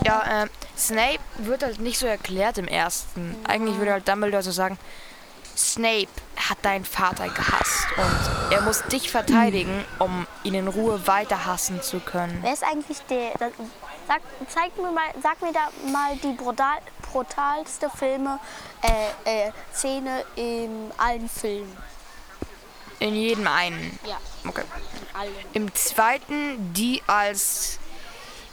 [0.05, 3.37] Ja, ähm, Snape wird halt nicht so erklärt im ersten.
[3.47, 4.79] Eigentlich würde halt Dumbledore so sagen,
[5.57, 11.45] Snape hat deinen Vater gehasst und er muss dich verteidigen, um ihn in Ruhe weiter
[11.45, 12.39] hassen zu können.
[12.43, 13.33] wer ist eigentlich der.
[13.39, 13.53] Das,
[14.09, 16.79] sag, zeig mir mal, sag mir da mal die brutal,
[17.13, 18.39] brutalste Filme,
[18.81, 21.77] äh, äh, Szene in allen Filmen.
[23.03, 23.99] In jedem einen.
[24.07, 24.63] Ja, Okay.
[24.95, 25.35] in allen.
[25.55, 27.79] Im zweiten, die als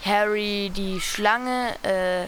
[0.03, 2.27] Harry die Schlange äh,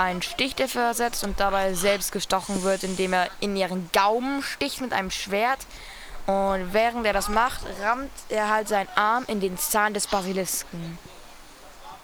[0.00, 4.80] einen Stich dafür ersetzt und dabei selbst gestochen wird, indem er in ihren Gaumen sticht
[4.80, 5.58] mit einem Schwert.
[6.26, 10.98] Und während er das macht, rammt er halt seinen Arm in den Zahn des Basilisken.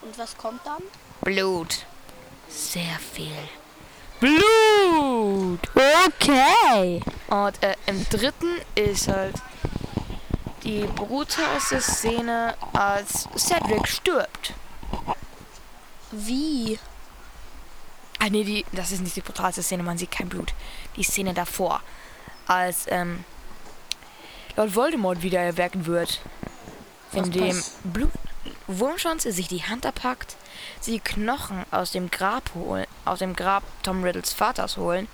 [0.03, 0.83] Und was kommt dann?
[1.23, 1.87] Blut.
[2.49, 3.33] Sehr viel.
[4.21, 4.43] Blut!
[5.75, 7.01] Okay.
[7.29, 9.35] Und äh, im dritten ist halt
[10.63, 14.55] die brutalste Szene, als Cedric stirbt.
[16.11, 16.79] Wie?
[18.19, 20.55] Ah nee, die, das ist nicht die brutalste Szene, man sieht kein Blut.
[20.97, 21.81] Die Szene davor,
[22.47, 23.25] als ähm,
[24.57, 26.21] Lord Voldemort wieder erwecken wird.
[27.13, 28.11] Indem Blut
[28.67, 30.37] Wurmschwanz sich die Hand abpackt,
[30.81, 35.09] sie Knochen aus dem Grab holen, aus dem Grab Tom Riddles Vaters holen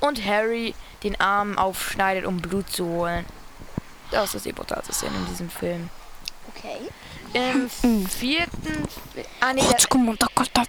[0.00, 3.24] und Harry den Arm aufschneidet, um Blut zu holen.
[4.10, 5.90] Das ist die brutalste Szene in diesem Film.
[6.54, 6.78] Okay.
[7.32, 7.68] Im
[8.08, 8.88] vierten.
[9.14, 9.78] Fi- Ah nee, der,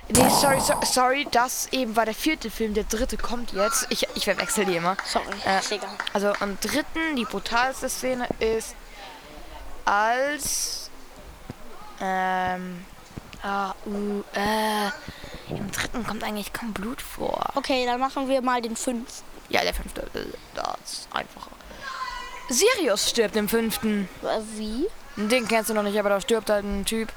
[0.10, 3.86] Nee, sorry, so, sorry, das eben war der vierte Film, der dritte kommt jetzt.
[3.90, 4.98] Ich, ich verwechsel die immer.
[5.06, 5.90] Sorry, Äh, ist egal.
[6.14, 8.76] Also am dritten, die brutalste Szene ist,
[9.86, 10.90] als
[12.02, 12.86] ähm,
[13.48, 14.92] ah, uh, äh,
[15.56, 17.52] im dritten kommt eigentlich kaum Blut vor.
[17.56, 19.26] Okay, dann machen wir mal den fünften.
[19.50, 21.52] Ja, der fünfte, äh, das ist einfacher.
[22.50, 24.10] Sirius stirbt im fünften.
[24.24, 24.88] Äh, Wie?
[25.16, 27.12] Den kennst du noch nicht, aber da stirbt halt ein Typ.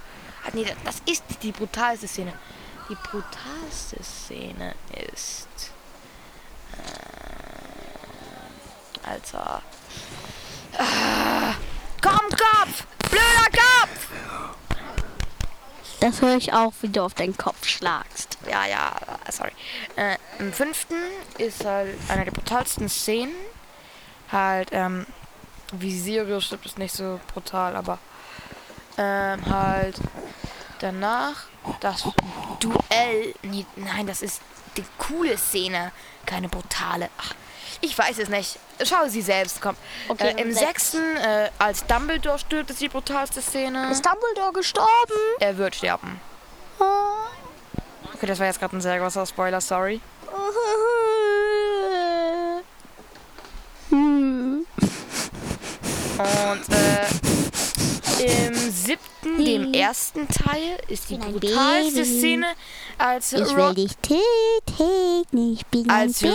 [0.44, 2.32] Ah, nee, das ist die brutalste Szene.
[2.88, 4.74] Die brutalste Szene
[5.12, 5.48] ist.
[9.06, 9.62] Äh, Alter.
[10.78, 11.54] Ah,
[12.00, 12.86] komm, Kopf!
[13.10, 14.08] Blöder Kopf!
[16.00, 18.38] Das höre ich auch, wie du auf deinen Kopf schlagst.
[18.50, 18.92] Ja, ja,
[19.30, 19.52] sorry.
[19.96, 20.96] Äh, Im fünften
[21.36, 23.34] ist halt eine der brutalsten Szenen.
[24.32, 25.06] Halt, ähm,
[25.72, 27.98] wie Sirius stirbt, ist nicht so brutal, aber
[28.96, 29.96] ähm, halt
[30.78, 31.44] danach
[31.80, 32.08] das
[32.60, 33.34] Duell.
[33.42, 34.40] Nee, nein, das ist
[34.76, 35.92] die coole Szene,
[36.24, 37.10] keine brutale.
[37.18, 37.34] Ach,
[37.80, 38.58] ich weiß es nicht.
[38.84, 39.76] Schau sie selbst, komm.
[40.08, 43.90] Okay, äh, Im im sechs- sechsten, äh, als Dumbledore stirbt, ist die brutalste Szene.
[43.90, 44.88] Ist Dumbledore gestorben?
[45.38, 46.20] Er wird sterben.
[48.14, 50.00] Okay, das war jetzt gerade ein sehr großer Spoiler, sorry.
[53.90, 54.66] Hm.
[56.18, 57.06] Und äh,
[58.46, 62.18] im siebten, dem ersten Teil, ist die brutalste Baby.
[62.18, 62.46] Szene,
[62.98, 66.30] als Ich will dich töten, ich bin Als Ron-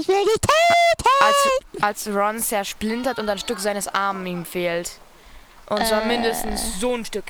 [0.00, 1.08] Ich will dich töten.
[1.20, 4.92] als, als Ron zersplintert und ein Stück seines Arms ihm fehlt.
[5.66, 6.06] Und zwar Äh.
[6.06, 7.24] mindestens so ein Stück.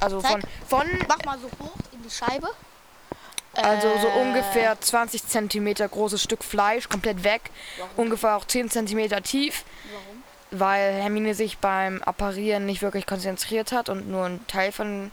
[0.00, 0.50] Also von, Zeig.
[0.68, 2.48] von Mach mal so hoch in die Scheibe.
[3.54, 7.50] also so Äh, ungefähr 20 Zentimeter großes Stück Fleisch, komplett weg.
[7.96, 9.64] Ungefähr auch 10 Zentimeter tief.
[9.90, 10.22] Warum?
[10.52, 15.12] weil Hermine sich beim Apparieren nicht wirklich konzentriert hat und nur ein Teil von.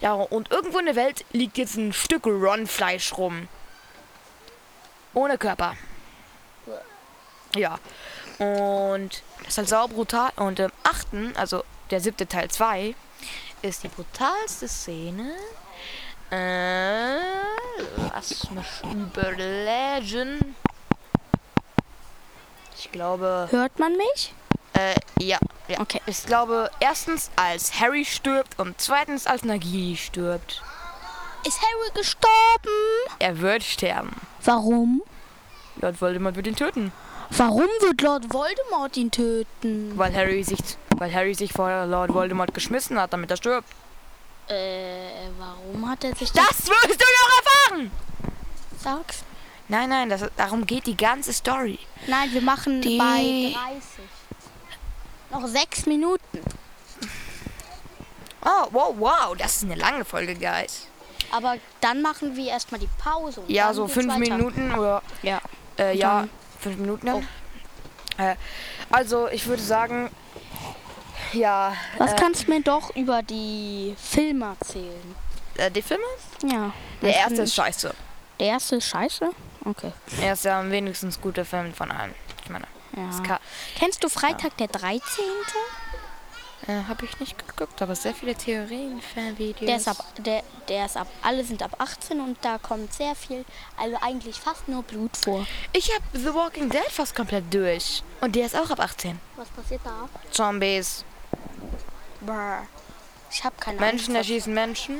[0.00, 3.48] Ja, und irgendwo in der Welt liegt jetzt ein Stück Ron-Fleisch rum.
[5.12, 5.76] Ohne Körper.
[7.54, 7.78] Ja.
[8.38, 10.30] Und das ist halt sau brutal.
[10.36, 12.94] Und im achten, also der siebte Teil 2,
[13.62, 15.34] ist die brutalste Szene.
[16.30, 17.18] Äh,
[18.12, 20.54] lass mich überlegen.
[22.78, 23.48] Ich glaube.
[23.50, 24.34] Hört man mich?
[24.74, 25.80] Äh, ja, ja.
[25.80, 26.00] Okay.
[26.06, 30.62] Ich glaube, erstens, als Harry stirbt und zweitens, als Nagini stirbt.
[31.44, 32.28] Ist Harry gestorben?
[33.18, 34.14] Er wird sterben.
[34.44, 35.02] Warum?
[35.80, 36.92] Lord Voldemort wird ihn töten.
[37.30, 39.92] Warum wird Lord Voldemort ihn töten?
[39.96, 40.58] Weil Harry sich,
[40.96, 43.68] weil Harry sich vor Lord Voldemort geschmissen hat, damit er stirbt.
[44.48, 47.90] Äh, warum hat er sich das Das wirst du noch erfahren!
[48.82, 49.24] sagst?
[49.68, 51.78] Nein, nein, das, darum geht die ganze Story.
[52.06, 53.82] Nein, wir machen Die- bei 30.
[55.30, 56.40] Noch sechs Minuten.
[58.42, 60.86] Oh, wow, wow, das ist eine lange Folge, Guys.
[61.30, 63.40] Aber dann machen wir erstmal die Pause.
[63.40, 64.18] und Ja, so fünf weiter.
[64.36, 65.42] Minuten oder Ja.
[65.78, 66.26] äh, ja,
[66.58, 67.28] fünf Minuten dann.
[68.18, 68.34] Äh,
[68.90, 70.10] also ich würde sagen,
[71.32, 75.14] ja, Was äh, kannst du mir doch über die Filme erzählen?
[75.56, 76.04] äh, die Filme?
[76.44, 76.72] Ja.
[77.02, 77.94] Der erste ist scheiße.
[78.40, 79.30] Der erste ist scheiße?
[79.64, 79.92] Okay.
[80.22, 82.14] Er ist ja am wenigstens guter Film von allen.
[82.44, 82.66] Ich meine,
[82.96, 83.38] Ja.
[83.78, 85.00] Kennst du Freitag der 13.?
[86.68, 89.66] Äh, habe ich nicht geguckt, aber sehr viele Theorien, Fanvideos.
[89.66, 93.14] Der ist ab, der, der ist ab, alle sind ab 18 und da kommt sehr
[93.14, 93.44] viel,
[93.76, 95.46] also eigentlich fast nur Blut vor.
[95.72, 98.02] Ich habe The Walking Dead fast komplett durch.
[98.20, 99.18] Und der ist auch ab 18.
[99.36, 100.08] Was passiert da?
[100.30, 101.04] Zombies,
[102.20, 102.66] Brr.
[103.30, 104.28] Ich habe keine Menschen Angst.
[104.30, 104.98] erschießen Menschen.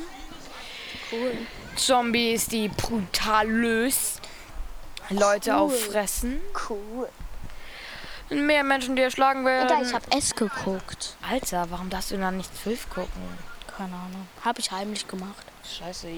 [1.12, 1.32] Cool.
[1.76, 4.20] Zombies, die brutalös
[5.10, 5.56] Leute Cool.
[5.56, 6.40] auffressen.
[6.68, 7.08] Cool.
[8.30, 9.66] Mehr Menschen, die erschlagen werden.
[9.66, 11.16] Oder ich habe es geguckt.
[11.28, 13.22] Alter, warum darfst du dann nicht zwölf gucken?
[13.76, 14.28] Keine Ahnung.
[14.44, 15.46] Habe ich heimlich gemacht.
[15.64, 16.08] Scheiße.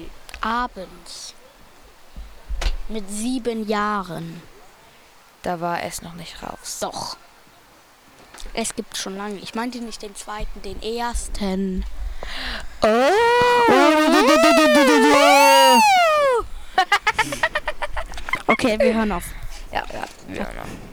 [0.41, 1.33] Abends.
[2.89, 4.41] Mit sieben Jahren.
[5.43, 6.79] Da war es noch nicht raus.
[6.81, 7.17] Doch.
[8.53, 9.35] Es gibt schon lange.
[9.35, 11.85] Ich meinte nicht den zweiten, den ersten.
[18.47, 19.23] Okay, wir hören auf.
[19.71, 20.90] Ja, ja, wir hören auf.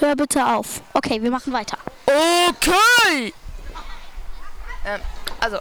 [0.00, 0.82] Hör bitte auf.
[0.92, 1.78] Okay, wir machen weiter.
[2.06, 3.32] Okay!
[4.84, 5.00] Ähm,
[5.40, 5.58] also,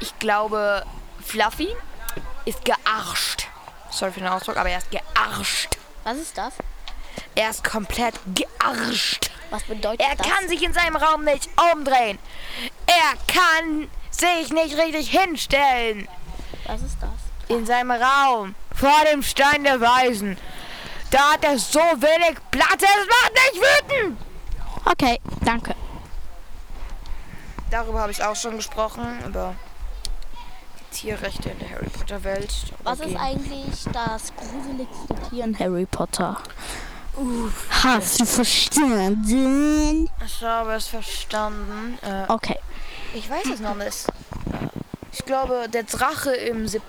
[0.00, 0.84] ich glaube,
[1.24, 1.68] Fluffy
[2.44, 3.46] ist gearscht.
[3.90, 5.76] Sorry für den Ausdruck, aber er ist gearscht.
[6.04, 6.54] Was ist das?
[7.34, 9.30] Er ist komplett gearscht.
[9.50, 10.26] Was bedeutet Er das?
[10.26, 12.18] kann sich in seinem Raum nicht umdrehen.
[12.86, 13.90] Er kann
[14.20, 16.06] sich nicht richtig hinstellen.
[16.66, 17.10] Was ist das?
[17.48, 20.36] In seinem Raum vor dem Stein der Weisen.
[21.10, 24.18] Da hat er so wenig Platz, es macht mich wütend.
[24.84, 25.74] Okay, danke.
[27.70, 29.54] Darüber habe ich auch schon gesprochen, über
[30.92, 32.52] die Tierrechte in der Harry Potter Welt.
[32.84, 33.10] Was Okay.
[33.10, 36.36] ist eigentlich das gruseligste Tier in Harry Potter?
[37.82, 40.08] Hast du verstanden?
[40.24, 41.98] Ich habe es verstanden.
[42.02, 42.58] Äh, Okay.
[43.14, 44.06] Ich weiß es noch nicht.
[45.12, 46.88] Ich glaube, der Drache im siebten.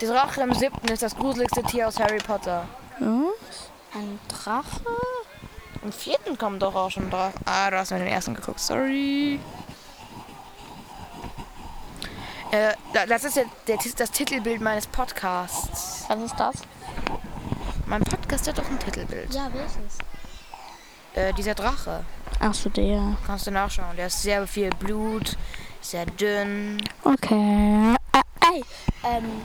[0.00, 2.66] Der Drache im siebten ist das gruseligste Tier aus Harry Potter.
[2.98, 3.70] Was?
[3.94, 4.80] Ein Drache?
[5.82, 7.32] Im vierten kommt doch auch schon drauf.
[7.44, 8.60] Ah, du hast mir den ersten geguckt.
[8.60, 9.40] Sorry.
[12.52, 16.04] Äh, da- das ist ja der, das Titelbild meines Podcasts.
[16.08, 16.54] Was ist das?
[17.86, 19.32] Mein Podcast hat doch ein Titelbild.
[19.34, 19.98] Ja, welches?
[21.14, 22.04] Äh, dieser Drache.
[22.40, 23.16] Ach so, der.
[23.26, 23.96] Kannst du nachschauen.
[23.96, 25.36] Der ist sehr viel Blut,
[25.80, 26.78] sehr dünn.
[27.04, 27.94] Okay.
[28.12, 28.64] Äh, ey,
[29.04, 29.42] ähm,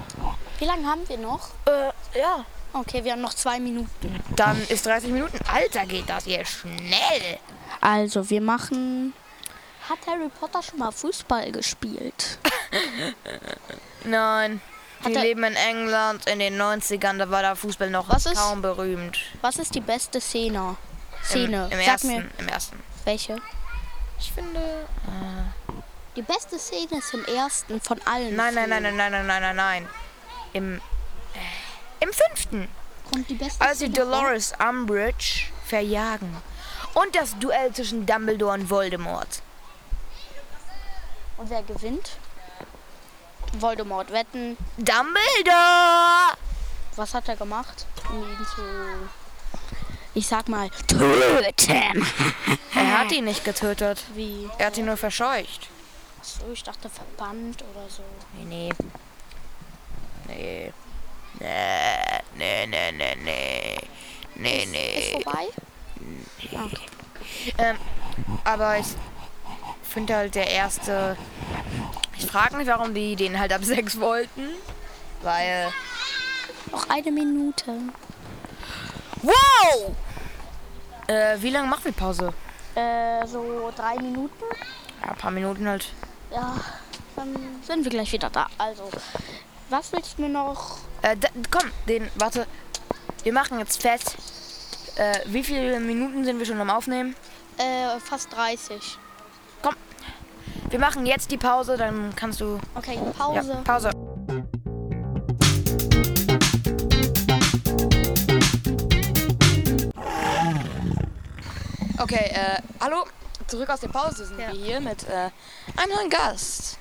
[0.59, 1.49] wie lange haben wir noch?
[1.65, 2.45] Äh, ja.
[2.73, 4.21] Okay, wir haben noch zwei Minuten.
[4.35, 5.39] Dann ist 30 Minuten.
[5.51, 7.39] Alter, geht das hier schnell.
[7.81, 9.13] Also, wir machen.
[9.89, 12.37] Hat Harry Potter schon mal Fußball gespielt?
[14.03, 14.61] Nein.
[15.01, 17.17] Die Hat er- leben in England in den 90ern.
[17.17, 19.17] Da war der Fußball noch Was ist- kaum berühmt.
[19.41, 20.75] Was ist die beste Szene?
[21.27, 21.65] Szene.
[21.65, 22.83] Im, im Sag ersten, mir, Im ersten.
[23.05, 23.35] welche?
[24.19, 24.87] Ich finde.
[26.15, 28.35] Die beste Szene ist im ersten von allen.
[28.35, 29.89] Nein, nein, nein, nein, nein, nein, nein, nein, nein.
[30.53, 30.77] Im.
[30.77, 32.67] Äh, Im fünften.
[33.11, 36.35] Und die beste Als sie Dolores Umbridge verjagen.
[36.93, 39.41] Und das Duell zwischen Dumbledore und Voldemort.
[41.37, 42.17] Und wer gewinnt?
[43.59, 44.11] Voldemort.
[44.11, 44.57] Wetten.
[44.77, 46.37] Dumbledore!
[46.95, 47.85] Was hat er gemacht?
[48.09, 48.61] Um ihn zu.
[50.17, 50.67] Ich sag mal.
[50.87, 52.03] Töten!
[52.73, 54.03] Er hat ihn nicht getötet.
[54.15, 54.49] Wie?
[54.57, 55.67] Er hat ihn nur verscheucht.
[56.19, 58.01] Achso, ich dachte verbannt oder so.
[58.33, 58.73] Nee, nee.
[60.27, 60.73] Nee.
[61.39, 63.77] Nee, nee, nee, nee, nee.
[64.33, 65.21] Nee, Ist nee.
[65.23, 65.47] vorbei?
[66.55, 66.85] Ah, Okay.
[67.59, 67.77] Ähm,
[68.43, 68.87] aber ich
[69.83, 71.15] finde halt der erste.
[72.17, 74.47] Ich frage mich, warum die den halt ab 6 wollten.
[75.21, 75.71] Weil.
[76.71, 77.71] Noch eine Minute.
[79.21, 79.95] Wow!
[81.07, 82.33] Äh, wie lange machen wir Pause?
[82.75, 84.43] Äh, so drei Minuten.
[85.01, 85.93] Ja, ein paar Minuten halt.
[86.31, 86.55] Ja,
[87.15, 88.47] dann sind wir gleich wieder da.
[88.57, 88.89] Also,
[89.69, 90.77] was willst du mir noch?
[91.01, 92.45] Äh, da, komm, den, warte.
[93.23, 94.17] Wir machen jetzt fest.
[94.95, 97.15] Äh, wie viele Minuten sind wir schon am Aufnehmen?
[97.57, 98.97] Äh, fast 30.
[100.69, 102.59] Wir machen jetzt die Pause, dann kannst du.
[102.75, 103.51] Okay, Pause.
[103.51, 103.91] Ja, Pause.
[111.99, 113.05] Okay, äh, hallo.
[113.47, 114.51] Zurück aus der Pause sind Ja.
[114.51, 115.29] wir hier mit äh,
[115.77, 116.77] einem neuen Gast.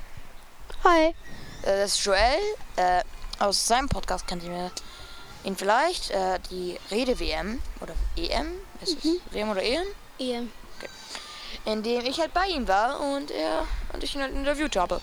[0.84, 1.06] Hi.
[1.06, 1.14] Äh,
[1.62, 2.38] das ist Joel.
[2.76, 3.02] Äh,
[3.38, 4.70] aus seinem Podcast kennt ihr
[5.44, 6.10] ihn vielleicht.
[6.10, 8.52] Äh, die Rede-WM oder EM.
[8.82, 9.86] Ist es WM oder EM?
[10.18, 10.46] Ihr.
[11.64, 15.00] In dem ich halt bei ihm war und er und ich ihn halt interviewt habe.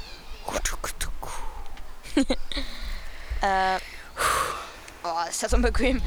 [3.41, 3.77] äh,
[5.03, 6.01] oh, ist das unbequem.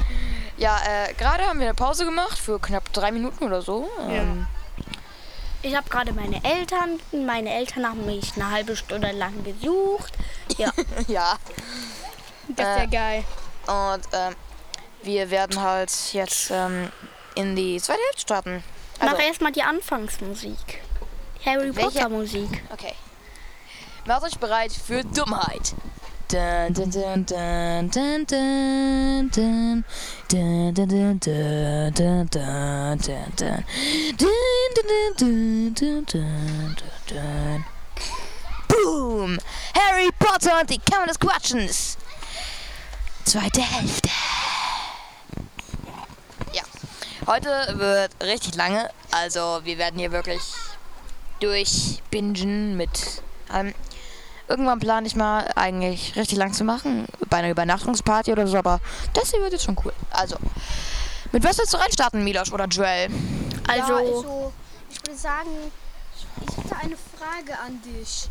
[0.57, 3.87] Ja, äh, gerade haben wir eine Pause gemacht für knapp drei Minuten oder so.
[4.09, 4.47] Ähm,
[5.61, 10.13] Ich habe gerade meine Eltern, meine Eltern haben mich eine halbe Stunde lang gesucht.
[10.57, 10.71] Ja,
[11.07, 11.33] ja.
[12.47, 13.23] das ist ja geil.
[13.67, 14.35] Und ähm,
[15.03, 16.91] wir werden halt jetzt ähm,
[17.35, 18.63] in die zweite Hälfte starten.
[18.99, 20.81] Also, Mach erstmal die Anfangsmusik.
[21.45, 21.81] Harry Welche?
[21.81, 22.63] Potter Musik.
[22.71, 22.93] okay.
[24.05, 25.73] Macht euch bereit für Dummheit.
[37.07, 37.65] Dun.
[38.67, 39.37] Boom!
[39.73, 41.97] Harry Potter und die Kammer des Quatschens.
[43.23, 44.09] Zweite Hälfte.
[46.51, 46.63] Ja.
[47.25, 48.89] Heute wird richtig lange.
[49.11, 50.41] Also wir werden hier wirklich
[51.39, 53.73] durchbingen mit allem.
[54.47, 57.05] Irgendwann plane ich mal eigentlich richtig lang zu machen.
[57.29, 58.79] Bei einer Übernachtungsparty oder so, aber
[59.13, 59.93] das hier wird jetzt schon cool.
[60.11, 60.37] Also,
[61.31, 63.09] mit was willst du reinstarten, Milos oder Joel?
[63.67, 64.53] Also, ja, also,
[64.89, 65.49] ich würde sagen,
[66.47, 68.29] ich hätte eine Frage an dich.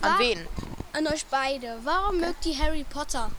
[0.00, 0.46] An Wa- wen?
[0.94, 1.78] An euch beide.
[1.84, 3.30] Warum mögt ihr Harry Potter?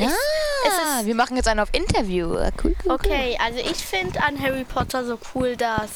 [0.00, 2.34] ah, wir machen jetzt einen auf Interview.
[2.62, 5.90] Cool, cool, okay, also ich finde an Harry Potter so cool, dass,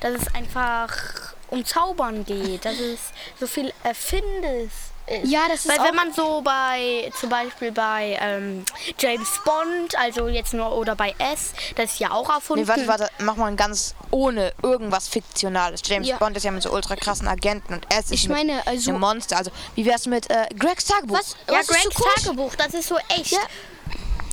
[0.00, 2.98] dass es einfach um Zaubern geht, dass es
[3.38, 4.72] so viel Erfindes
[5.10, 5.30] ist.
[5.30, 8.64] Ja, das ist Weil wenn man so bei, zum Beispiel bei ähm,
[8.98, 12.62] James Bond, also jetzt nur, oder bei S, das ist ja auch erfunden.
[12.62, 15.80] Nee, warte, warte, mach mal ein ganz ohne irgendwas Fiktionales.
[15.84, 16.16] James Ja.
[16.18, 19.00] Bond ist ja mit so ultra krassen Agenten und S ist Ich meine, also- einem
[19.00, 19.36] Monster.
[19.38, 21.18] Also, wie wär's mit äh, Gregs Tagebuch?
[21.18, 21.36] Was?
[21.48, 22.14] Ja, was so Gregs komisch?
[22.24, 23.32] Tagebuch, das ist so echt.
[23.32, 23.40] Ja.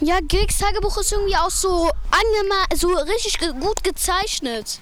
[0.01, 4.79] Ja, Gregs Tagebuch ist irgendwie auch so angema so richtig ge gut gezeichnet.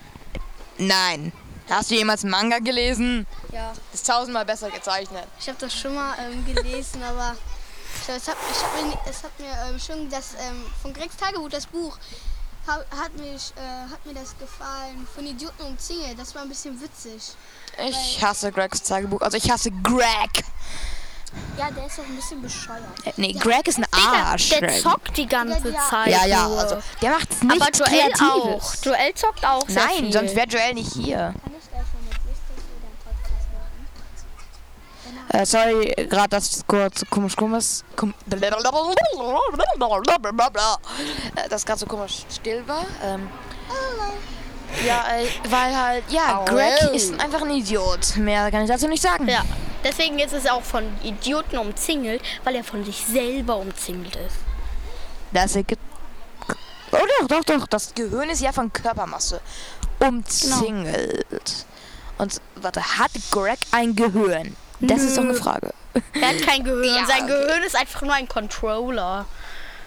[0.78, 1.32] Nein.
[1.70, 3.26] Hast du jemals einen Manga gelesen?
[3.52, 5.26] Ja, Das ist tausendmal besser gezeichnet.
[5.40, 7.36] ich habe das schon mal ähm, gelesen, aber
[8.02, 11.16] ich, es hat, ich hab mir, es hat mir ähm, schon das ähm, von Gregs
[11.16, 11.98] Tagebuch, das Buch,
[12.68, 15.08] hat, hat, mich, äh, hat mir das gefallen.
[15.16, 17.34] Von Idioten und Single, das war ein bisschen witzig.
[17.88, 19.22] Ich hasse Gregs Tagebuch.
[19.22, 20.44] Also, ich hasse Greg.
[21.58, 22.84] Ja, der ist auch ein bisschen bescheuert.
[23.06, 24.50] Äh, Nee, Greg ist ein Arsch.
[24.50, 24.82] Der Greg.
[24.82, 25.90] zockt die ganze Ja, ja.
[25.90, 26.08] Zeit.
[26.12, 28.22] Ja, ja, also, der macht's nicht Aber Joel Kreatives.
[28.80, 28.86] auch.
[28.86, 30.14] Joel zockt auch sehr Nein, viel.
[30.14, 31.18] sonst wäre Joel nicht hier.
[31.18, 35.13] Kann ich gleich mal mit Listas oder einen Podcast machen?
[35.30, 37.82] Äh, sorry, gerade das kurz komisch komisch.
[37.96, 38.14] Kom
[41.36, 42.86] Äh, das gerade so komisch still war.
[43.04, 43.28] Ähm,
[44.86, 48.16] ja, äh, weil halt, ja, Greg ist einfach ein Idiot.
[48.18, 49.28] Mehr kann ich dazu nicht sagen.
[49.28, 49.44] Ja,
[49.84, 54.38] deswegen ist es auch von Idioten umzingelt, weil er von sich selber umzingelt ist.
[55.32, 55.82] Das ergibt.
[56.92, 57.68] Oh doch, doch, doch.
[57.68, 59.42] Das Gehirn ist ja von Körpermasse
[60.00, 61.66] umzingelt.
[62.18, 64.56] Und warte, hat Greg ein Gehirn?
[64.88, 65.74] Das ist doch eine Frage.
[66.14, 66.84] Er hat kein Gehirn.
[66.96, 67.28] Ja, Sein okay.
[67.34, 69.26] Gehirn ist einfach nur ein Controller.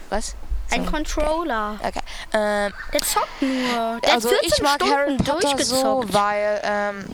[0.09, 0.35] Was?
[0.71, 0.91] Ein So.
[0.91, 1.79] Controller.
[1.81, 2.01] Okay.
[2.33, 3.99] Ähm, Der zockt nur.
[4.03, 7.05] Der also hat 14 ich mag Stunden Harry Potter so, weil ähm,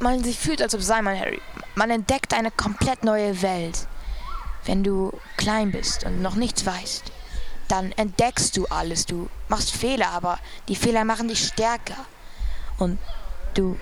[0.00, 1.40] man sich fühlt, als ob sei man Harry.
[1.74, 3.86] Man entdeckt eine komplett neue Welt.
[4.64, 7.04] Wenn du klein bist und noch nichts weißt,
[7.68, 9.06] dann entdeckst du alles.
[9.06, 10.38] Du machst Fehler, aber
[10.68, 11.96] die Fehler machen dich stärker.
[12.78, 12.98] Und
[13.54, 13.78] du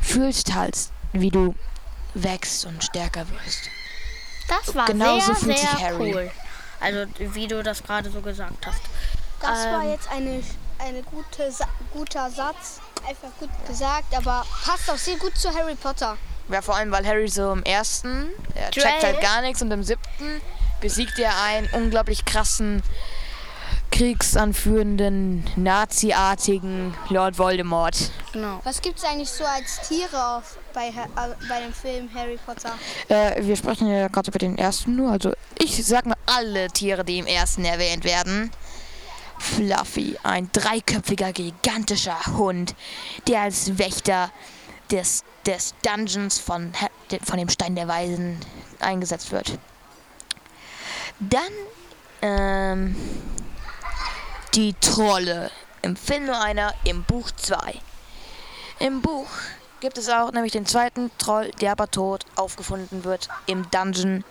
[0.00, 0.76] fühlst halt,
[1.12, 1.54] wie du
[2.14, 3.68] wächst und stärker wirst.
[4.48, 6.12] Das war Genau sehr, so fühlt sich sehr Harry.
[6.14, 6.30] cool.
[6.80, 8.80] Also, wie du das gerade so gesagt hast.
[9.40, 9.90] Das war Ähm.
[9.92, 10.42] jetzt eine,
[10.78, 12.80] eine gute Sa guter Satz.
[13.08, 16.16] Einfach gut gesagt, aber passt auch sehr gut zu Harry Potter.
[16.48, 19.82] Ja, vor allem, weil Harry so im ersten, er checkt halt gar nichts und im
[19.82, 20.40] siebten
[20.80, 22.82] besiegt er einen unglaublich krassen,
[23.92, 28.10] kriegsanführenden, naziartigen Lord Voldemort.
[28.32, 28.60] Genau.
[28.64, 30.92] Was gibt es eigentlich so als Tiere auf, bei, äh,
[31.48, 32.72] bei dem Film Harry Potter?
[33.08, 37.04] Äh, wir sprechen ja gerade über den ersten nur, also ich sag mal alle Tiere,
[37.04, 38.50] die im ersten erwähnt werden.
[39.38, 42.74] Fluffy, ein dreiköpfiger, gigantischer Hund,
[43.26, 44.30] der als Wächter
[44.90, 46.72] des, des Dungeons von,
[47.22, 48.38] von dem Stein der Weisen
[48.80, 49.58] eingesetzt wird.
[51.18, 51.42] Dann
[52.22, 52.96] ähm,
[54.54, 55.50] die Trolle.
[55.82, 57.80] Im Film nur einer, im Buch zwei.
[58.78, 59.28] Im Buch
[59.80, 64.24] gibt es auch nämlich den zweiten Troll, der aber tot aufgefunden wird im Dungeon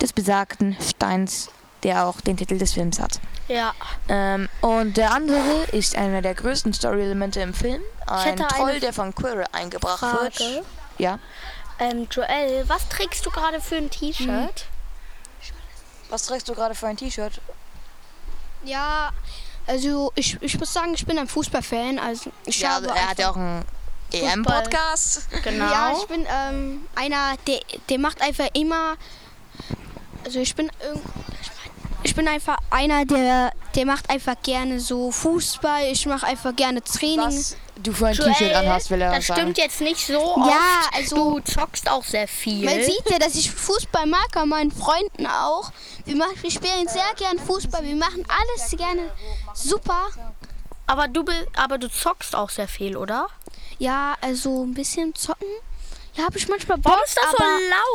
[0.00, 1.50] des besagten Steins,
[1.82, 3.20] der auch den Titel des Films hat.
[3.48, 3.74] Ja.
[4.08, 7.80] Ähm, und der andere ist einer der größten Story-Elemente im Film.
[8.06, 10.36] Ein Troll, der von Quirrell eingebracht wird.
[10.36, 10.64] Frage.
[10.98, 11.18] Ja.
[11.78, 14.66] Ähm, Joel, was trägst du gerade für ein T-Shirt?
[16.10, 17.40] Was trägst du gerade für ein T-Shirt?
[18.64, 19.10] Ja,
[19.66, 21.98] also ich, ich muss sagen, ich bin ein Fußballfan.
[21.98, 23.64] Also ich Ja, habe er hat ja auch einen
[24.12, 25.28] EM-Podcast.
[25.44, 25.70] Genau.
[25.70, 28.96] Ja, ich bin ähm, einer, der, der macht einfach immer.
[30.24, 31.04] Also ich bin irgend-
[32.02, 35.84] ich bin einfach einer, der, der macht einfach gerne so Fußball.
[35.92, 37.18] Ich mache einfach gerne Training.
[37.20, 39.40] Was du für ein T-Shirt anhast, will er das sagen.
[39.40, 40.94] stimmt jetzt nicht so Ja, oft.
[40.96, 42.64] also- du zockst auch sehr viel.
[42.64, 45.70] Man sieht ja, dass ich Fußball mag, an meinen Freunden auch.
[46.04, 47.82] Wir, machen, wir spielen sehr gern Fußball.
[47.84, 49.10] Wir machen alles gerne
[49.54, 50.08] super.
[50.86, 51.24] aber du
[51.56, 53.28] aber du zockst auch sehr viel, oder?
[53.78, 55.46] Ja, also ein bisschen zocken.
[56.14, 57.44] Ja, habe ich manchmal Bock, Warum ist das so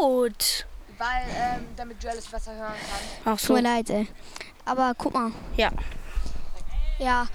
[0.08, 0.66] laut?
[0.98, 3.34] Weil, ähm, damit Joel es besser hören kann.
[3.34, 4.08] Ach tut mir leid, ey.
[4.66, 5.32] Aber guck mal.
[5.58, 5.72] Ja.
[6.98, 7.28] Ja,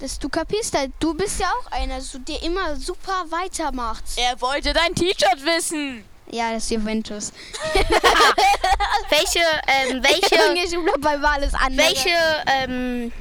[0.00, 4.04] das, du kapierst halt, du bist ja auch einer, so, der immer super weitermacht.
[4.16, 6.04] Er wollte dein T-Shirt wissen.
[6.30, 7.32] Ja, das ist Juventus.
[9.08, 11.86] Welche, ähm, welche, Junge, ich bei war alles andere.
[11.86, 12.10] welche,
[12.46, 13.12] ähm,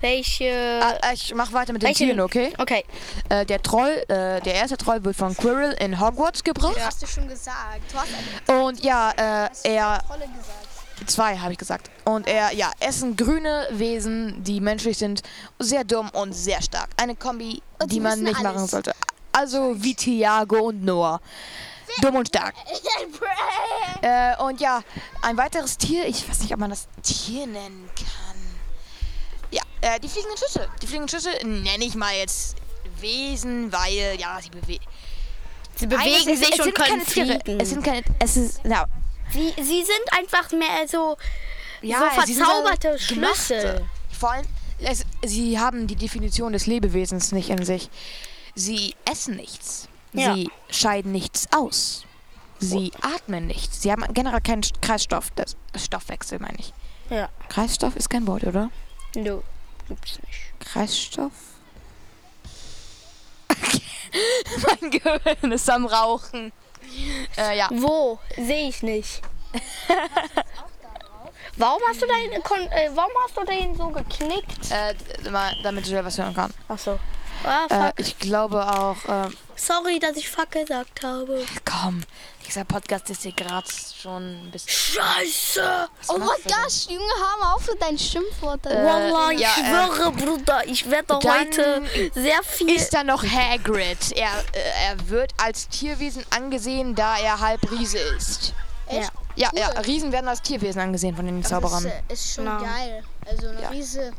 [0.00, 2.52] welche, Ah, ich mach weiter mit den welche- Tieren, okay?
[2.58, 2.84] okay.
[3.28, 6.76] Äh, der Troll, äh, der erste Troll wird von Quirrell in Hogwarts gebracht.
[6.80, 7.80] Hast du schon gesagt.
[7.92, 10.66] Du hast Und ja, äh, er Rolle gesagt.
[11.06, 11.90] Zwei, habe ich gesagt.
[12.04, 15.22] Und er, ja, es sind grüne Wesen, die menschlich sind,
[15.58, 16.88] sehr dumm und sehr stark.
[16.98, 18.70] Eine Kombi, die, die man nicht machen alles.
[18.70, 18.92] sollte.
[19.32, 21.20] Also wie Tiago und Noah.
[22.02, 22.54] Dumm und stark.
[24.02, 24.80] Äh, und ja,
[25.20, 28.06] ein weiteres Tier, ich weiß nicht, ob man das Tier nennen kann.
[29.50, 30.68] Ja, äh, die fliegenden Schüsse.
[30.82, 32.56] Die fliegenden Schüsse nenne ich mal jetzt
[33.00, 34.84] Wesen, weil, ja, sie bewegen.
[35.76, 37.38] Sie bewegen sich und können Tiere.
[37.42, 37.60] fliegen.
[37.60, 38.84] Es sind keine, es ist, ja,
[39.32, 41.16] sie, sie sind einfach mehr so,
[41.80, 43.86] Ja, so verzauberte Schlüssel.
[44.18, 44.46] Vor allem,
[44.80, 47.88] es, sie haben die Definition des Lebewesens nicht in sich.
[48.54, 49.88] Sie essen nichts.
[50.12, 50.34] Ja.
[50.34, 52.04] Sie scheiden nichts aus.
[52.58, 53.80] Sie atmen nichts.
[53.80, 56.74] Sie haben generell keinen Kreisstoff, das Stoffwechsel meine ich.
[57.08, 57.30] Ja.
[57.48, 58.70] Kreisstoff ist kein Wort, oder?
[59.14, 59.42] No,
[59.88, 60.52] gibt's nicht.
[60.60, 61.32] Kreisstoff?
[64.80, 66.52] mein Gehirn ist am Rauchen.
[67.36, 67.68] Äh, ja.
[67.70, 68.18] Wo?
[68.36, 69.22] Sehe ich nicht.
[71.56, 74.70] warum hast du den, äh, warum hast du den so geknickt?
[74.70, 74.94] Äh,
[75.62, 76.52] damit du was hören kann.
[76.68, 76.98] Ach so.
[77.44, 78.00] Ah, Äh, fuck.
[78.00, 81.44] ich glaube auch, ähm, Sorry, dass ich fuck gesagt habe.
[81.64, 82.02] komm,
[82.46, 83.66] dieser Podcast ist hier gerade
[84.02, 84.70] schon ein bisschen.
[84.70, 85.88] Scheiße!
[86.08, 88.72] Oh mein Gott, Junge, hör mal auf mit deinen Schimpfworten.
[88.72, 91.82] Wallah, ich ja, äh, schwöre, Bruder, ich werde heute
[92.14, 92.70] sehr viel.
[92.74, 94.12] Ist da noch Hagrid?
[94.12, 98.52] Er, äh, er wird als Tierwesen angesehen, da er halb Riese ist.
[98.86, 99.10] Echt?
[99.36, 99.60] Ja, Cool.
[99.60, 101.84] ja, Riesen werden als Tierwesen angesehen von den Das Zauberern.
[101.84, 102.58] ist, äh, ist schon Na.
[102.60, 103.04] geil.
[103.26, 103.68] Also eine Ja.
[103.68, 104.12] Riese.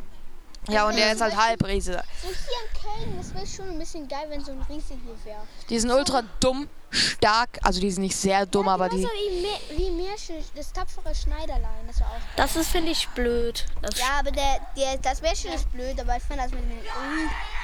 [0.69, 2.03] Ja, und er ist halt halb Riese.
[2.21, 5.25] So hier in Köln, das wäre schon ein bisschen geil, wenn so ein Riese hier
[5.25, 5.41] wäre.
[5.69, 8.97] Die sind ultra dumm, stark, also die sind nicht sehr dumm, aber die.
[8.97, 12.35] Genauso wie, Mer wie Märchen, das tapfere Schneiderlein, das war auch.
[12.35, 13.65] Das ist, finde ich, blöd.
[13.81, 16.79] Das Ja, aber der, der, das Märchen ist blöd, aber ich fand das mit dem,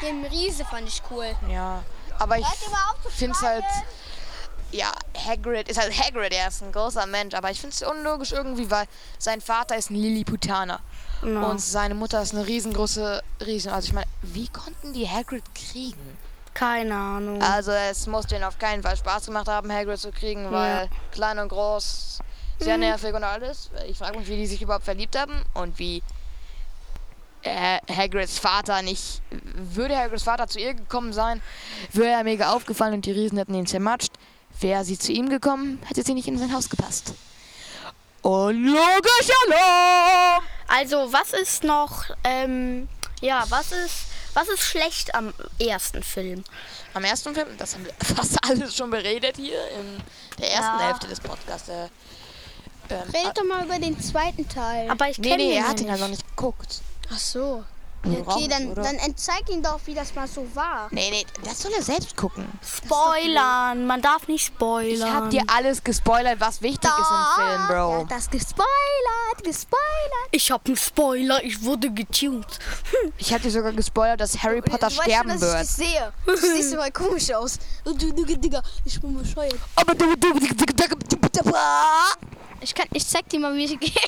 [0.01, 1.35] dem Riese fand ich cool.
[1.49, 1.83] Ja,
[2.17, 2.45] aber ich
[3.15, 3.65] finde es halt.
[4.71, 4.91] Ja,
[5.25, 8.69] Hagrid ist halt Hagrid, er ist ein großer Mensch, aber ich finde es unlogisch irgendwie,
[8.69, 8.85] weil
[9.17, 10.81] sein Vater ist ein Lilliputaner
[11.23, 11.43] Ja.
[11.43, 13.71] und seine Mutter ist eine riesengroße Riesen.
[13.71, 16.17] Also ich meine, wie konnten die Hagrid kriegen?
[16.53, 17.41] Keine Ahnung.
[17.41, 21.39] Also es muss denen auf keinen Fall Spaß gemacht haben, Hagrid zu kriegen, weil klein
[21.39, 22.19] und groß,
[22.59, 23.69] sehr nervig und alles.
[23.87, 26.03] Ich frage mich, wie die sich überhaupt verliebt haben und wie
[27.43, 29.21] äh, Hagrids Vater nicht...
[29.53, 31.41] Würde Hagrids Vater zu ihr gekommen sein,
[31.93, 34.11] wäre er mega aufgefallen und die Riesen hätten ihn zermatscht.
[34.59, 37.13] Wäre sie zu ihm gekommen, hätte sie nicht in sein Haus gepasst.
[38.21, 40.41] Unlogisch, hallo!
[40.67, 42.87] Also, was ist noch, ähm,
[43.21, 46.43] ja, was ist, was ist schlecht am ersten Film?
[46.93, 50.01] Am ersten Film, das haben wir fast alles schon beredet hier in
[50.39, 50.87] der ersten Ja.
[50.87, 51.69] Hälfte des Podcasts.
[51.69, 51.87] Äh,
[52.89, 54.89] ähm, Redet doch mal über den zweiten Teil.
[54.89, 56.23] Aber ich Nee, kenne nee, den er hat ihn halt noch nicht.
[56.23, 56.81] nicht geguckt.
[57.13, 57.63] Ach so.
[58.25, 58.83] Okay, dann, oder?
[58.83, 60.87] dann zeig ihm doch, wie das mal so war.
[60.91, 62.47] Nee, nee, das soll er selbst gucken.
[62.61, 65.07] Spoilern, man darf nicht spoilern.
[65.07, 66.99] Ich hab dir alles gespoilert, was wichtig doch.
[66.99, 67.99] ist im Film, Bro.
[67.99, 70.27] Ja, das gespoilert, gespoilert.
[70.31, 72.59] Ich hab einen Spoiler, ich wurde getuned.
[72.91, 73.13] Hm.
[73.17, 75.63] Ich hab dir sogar gespoilert, dass Harry äh, Potter du, du sterben weißt schon, wird.
[75.63, 76.13] Ich sehe.
[76.25, 77.59] Du siehst immer komisch aus.
[77.85, 79.55] Digga, ich bin bescheuert.
[79.75, 81.53] Aber du, du, du, du, du, du,
[82.59, 83.91] ich kann, ich zeig dir mal, wie ich gehe.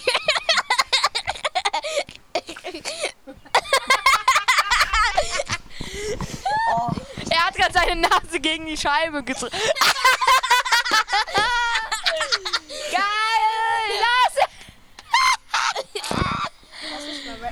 [7.31, 9.53] Er hat gerade seine Nase gegen die Scheibe gedrückt.
[12.91, 13.99] Geil!
[13.99, 14.41] Nase!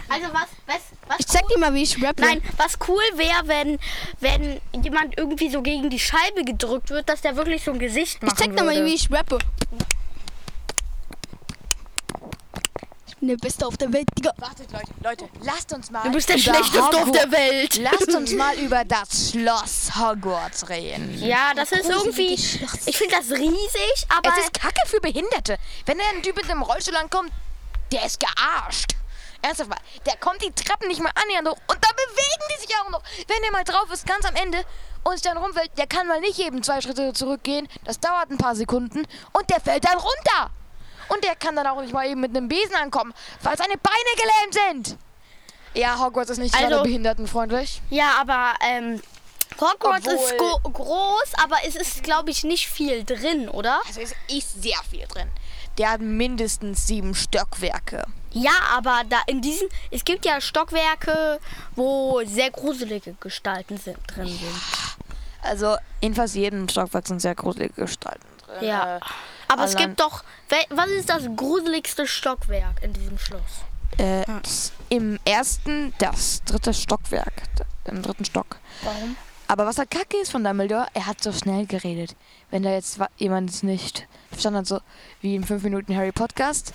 [0.10, 2.22] Also was, was, was Ich zeig dir mal, wie ich rappe.
[2.22, 3.78] Nein, was cool wäre, wenn
[4.20, 8.22] wenn jemand irgendwie so gegen die Scheibe gedrückt wird, dass der wirklich so ein Gesicht
[8.24, 9.38] machen Ich zeig dir mal, wie ich rappe.
[13.20, 14.32] Bin der Beste auf der Welt, Digga.
[14.38, 16.04] Wartet, Leute, Leute, lasst uns mal.
[16.04, 17.78] Du bist der über Schlechteste auf Hogwarts- der Welt.
[17.78, 21.18] Lasst uns mal über das Schloss Hogwarts reden.
[21.24, 22.34] Ja, das ist irgendwie.
[22.34, 24.30] Ich finde das riesig, aber.
[24.38, 25.58] Es ist Kacke für Behinderte.
[25.86, 27.32] Wenn da ein Typ mit einem Rollstuhl ankommt,
[27.92, 28.94] der ist gearscht.
[29.42, 32.76] Ernsthaft mal, der kommt die Treppen nicht mal annähernd hoch und da bewegen die sich
[32.84, 33.02] auch noch.
[33.28, 34.64] Wenn der mal drauf ist, ganz am Ende
[35.04, 37.68] und sich dann rumfällt, der kann mal nicht eben zwei Schritte zurückgehen.
[37.86, 40.50] Das dauert ein paar Sekunden und der fällt dann runter.
[41.10, 43.96] Und der kann dann auch nicht mal eben mit einem Besen ankommen, weil seine Beine
[44.16, 44.98] gelähmt sind.
[45.74, 47.82] Ja, Hogwarts ist nicht Also- gerade behindertenfreundlich.
[47.90, 49.02] ja, aber ähm,
[49.60, 53.80] Hogwarts ist Obwohl- gro groß, aber es ist, glaube ich, nicht viel drin, oder?
[53.88, 55.30] Also es ist sehr viel drin.
[55.78, 58.04] Der hat mindestens sieben Stockwerke.
[58.32, 61.40] Ja, aber da in diesen, es gibt ja Stockwerke,
[61.76, 64.62] wo sehr gruselige Gestalten sind, drin sind.
[65.44, 68.68] Also in fast jedem Stockwerk sind sehr gruselige Gestalten drin.
[68.68, 68.98] Ja.
[68.98, 69.00] Äh,
[69.48, 70.24] Aber es allein- gibt doch,
[70.70, 73.42] was ist das gruseligste Stockwerk in diesem Schloss?
[73.98, 77.34] Äh, s- Im ersten, das dritte Stockwerk.
[77.86, 78.58] Im dritten Stock.
[78.84, 79.16] Warum?
[79.50, 82.16] Aber was halt kacke ist von Dumbledore, er hat so schnell geredet.
[82.52, 84.80] Wenn da jetzt jemand es nicht verstanden hat, so
[85.22, 86.74] wie im 5 Minuten Harry Podcast.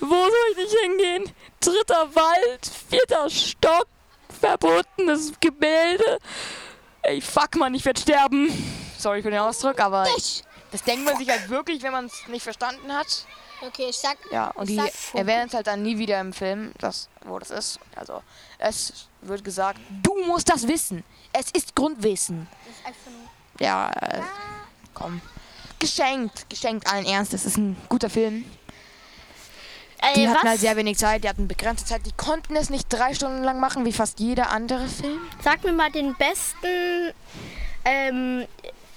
[0.00, 1.32] Wo soll ich nicht hingehen?
[1.60, 3.86] Dritter Wald, vierter Stock,
[4.40, 6.18] verbotenes Gemälde.
[7.02, 8.50] Ey, fuck man, ich werde sterben.
[8.98, 10.04] Sorry für den Ausdruck, aber
[10.70, 13.26] das denkt man sich halt wirklich, wenn man es nicht verstanden hat.
[13.62, 14.16] Okay, ich sag.
[14.30, 14.80] Ja, und die
[15.12, 17.78] erwähnen es halt dann nie wieder im Film, das, wo das ist.
[17.94, 18.22] Also,
[18.58, 21.04] es wird gesagt, du musst das wissen.
[21.32, 22.48] Es ist Grundwissen.
[22.68, 23.66] ist einfach nur.
[23.66, 24.22] Ja, äh,
[24.94, 25.20] komm.
[25.78, 27.32] Geschenkt, geschenkt allen Ernst.
[27.32, 28.44] Das ist ein guter Film.
[30.14, 30.50] Die Ey, hatten was?
[30.50, 32.06] halt sehr wenig Zeit, die hatten begrenzte Zeit.
[32.06, 35.20] Die konnten es nicht drei Stunden lang machen, wie fast jeder andere Film.
[35.42, 37.12] Sag mir mal den besten.
[37.84, 38.46] Ähm,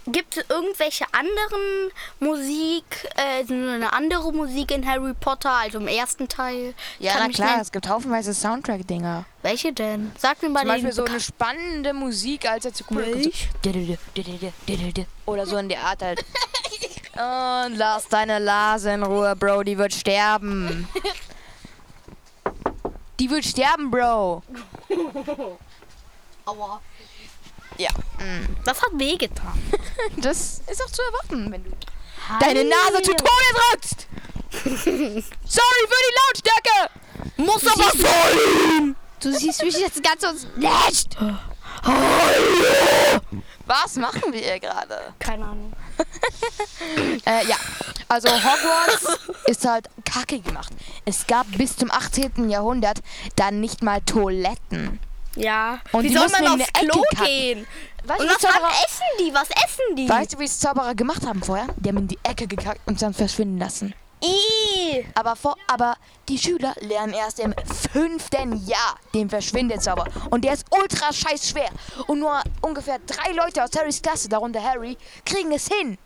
[0.07, 2.83] gibt es irgendwelche anderen Musik,
[3.15, 6.73] äh, eine andere Musik in Harry Potter, also im ersten Teil?
[6.99, 7.61] Ja, na klar, nennen.
[7.61, 9.25] es gibt haufenweise Soundtrack-Dinger.
[9.41, 10.11] Welche denn?
[10.17, 10.69] Sag mir mal Zum.
[10.69, 13.31] Beispiel so eine spannende Musik, als er zu cool
[15.25, 16.25] oder so in der Art halt.
[17.13, 20.87] Und lass deine Lase in Ruhe, Bro, die wird sterben.
[23.19, 24.41] Die wird sterben, Bro.
[26.45, 26.81] Aua.
[27.77, 27.89] Ja,
[28.63, 29.61] Das hat wehgetan.
[30.17, 31.71] das ist auch zu erwarten, wenn du
[32.39, 33.23] deine Nase zu Tode
[33.71, 34.07] drückst.
[34.53, 36.89] Sorry für die Lautstärke.
[37.37, 38.95] Muss aber sein!
[39.19, 40.47] Du siehst mich jetzt ganz uns.
[40.55, 41.17] Nicht.
[43.65, 45.13] Was machen wir hier gerade?
[45.19, 45.73] Keine Ahnung.
[47.25, 47.55] Äh, ja,
[48.09, 50.73] also Hogwarts ist halt kacke gemacht.
[51.05, 52.49] Es gab bis zum 18.
[52.49, 52.99] Jahrhundert
[53.37, 54.99] dann nicht mal Toiletten.
[55.35, 55.79] Ja.
[55.91, 57.67] Und Wie die soll man aufs Klo Ecke gehen?
[58.05, 59.33] Weißt Und was Zauberer, essen die?
[59.33, 60.09] Was essen die?
[60.09, 61.67] weißt du, wie es Zauberer gemacht haben vorher?
[61.77, 63.93] Die haben in die Ecke gekackt und dann verschwinden lassen.
[65.15, 65.97] Aber, vor, aber
[66.29, 67.53] die Schüler lernen erst im
[67.91, 70.05] fünften Jahr den Verschwindezauber.
[70.29, 71.69] Und der ist ultra scheiß schwer.
[72.07, 75.97] Und nur ungefähr drei Leute aus Harrys Klasse, darunter Harry, kriegen es hin.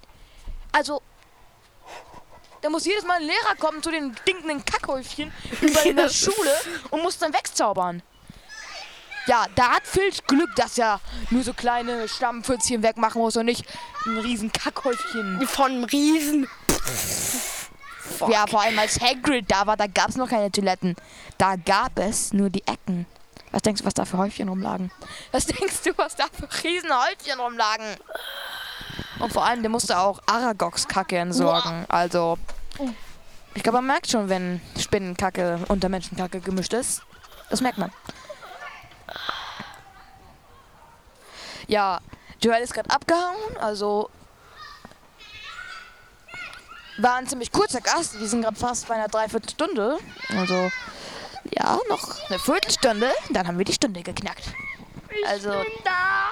[0.72, 1.02] Also,
[2.62, 6.52] da muss jedes Mal ein Lehrer kommen zu den stinkenden Kackhäufchen überall in der Schule
[6.90, 8.02] und muss dann wegzaubern.
[9.28, 13.66] Ja, da hat Filch Glück, dass er nur so kleine Stammpfützchen wegmachen muss und nicht
[14.06, 15.46] ein riesen Kackhäufchen.
[15.48, 16.48] Von einem Riesen.
[18.30, 20.96] Ja, vor allem als Hagrid da war, da gab es noch keine Toiletten.
[21.38, 23.06] Da gab es nur die Ecken.
[23.52, 24.92] Was denkst du, was da für Häufchen rumlagen?
[25.32, 27.86] Was denkst du, was da für Riesenhäufchen rumlagen?
[29.20, 31.86] Und vor allem, der musste auch Aragogs Kacke entsorgen.
[31.90, 32.38] Also,
[33.56, 37.02] ich glaube, man merkt schon, wenn Spinnenkacke unter Menschenkacke gemischt ist.
[37.50, 37.92] Das merkt man.
[41.68, 42.00] Ja,
[42.42, 44.10] Joel ist gerade abgehauen, also
[46.98, 48.20] war ein ziemlich kurzer Gast.
[48.20, 50.00] Wir sind gerade fast bei einer Dreiviertelstunde.
[50.36, 50.72] Also,
[51.52, 53.12] ja, noch eine Viertelstunde.
[53.30, 54.54] Dann haben wir die Stunde geknackt.
[55.28, 55.52] Also.
[55.84, 56.32] Da.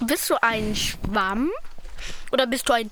[0.00, 1.50] Bist du ein Schwamm?
[2.32, 2.90] Oder bist du ein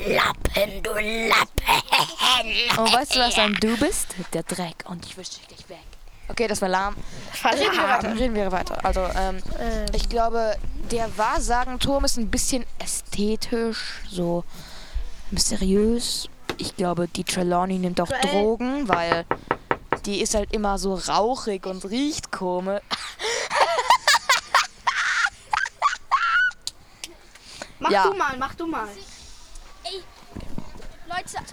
[0.00, 2.78] Waschlappen, du Lappen?
[2.78, 4.14] Und weißt du, was dann du bist?
[4.32, 4.84] Der Dreck.
[4.86, 5.84] Und ich wische dich gleich weg.
[6.28, 6.96] Okay, das war lahm.
[7.44, 8.14] Reden wir weiter.
[8.18, 8.84] Reden wir weiter.
[8.84, 9.86] Also, ähm, Ähm.
[9.94, 10.56] ich glaube,
[10.90, 14.44] der Wahrsagenturm ist ein bisschen ästhetisch, so
[15.30, 16.28] mysteriös.
[16.58, 18.20] Ich glaube, die Trelawney nimmt auch Joel.
[18.22, 19.26] Drogen, weil
[20.06, 22.80] die ist halt immer so rauchig und riecht komisch.
[27.78, 28.04] Mach Ja.
[28.04, 28.88] du mal, mach du mal.
[31.08, 31.44] Leute,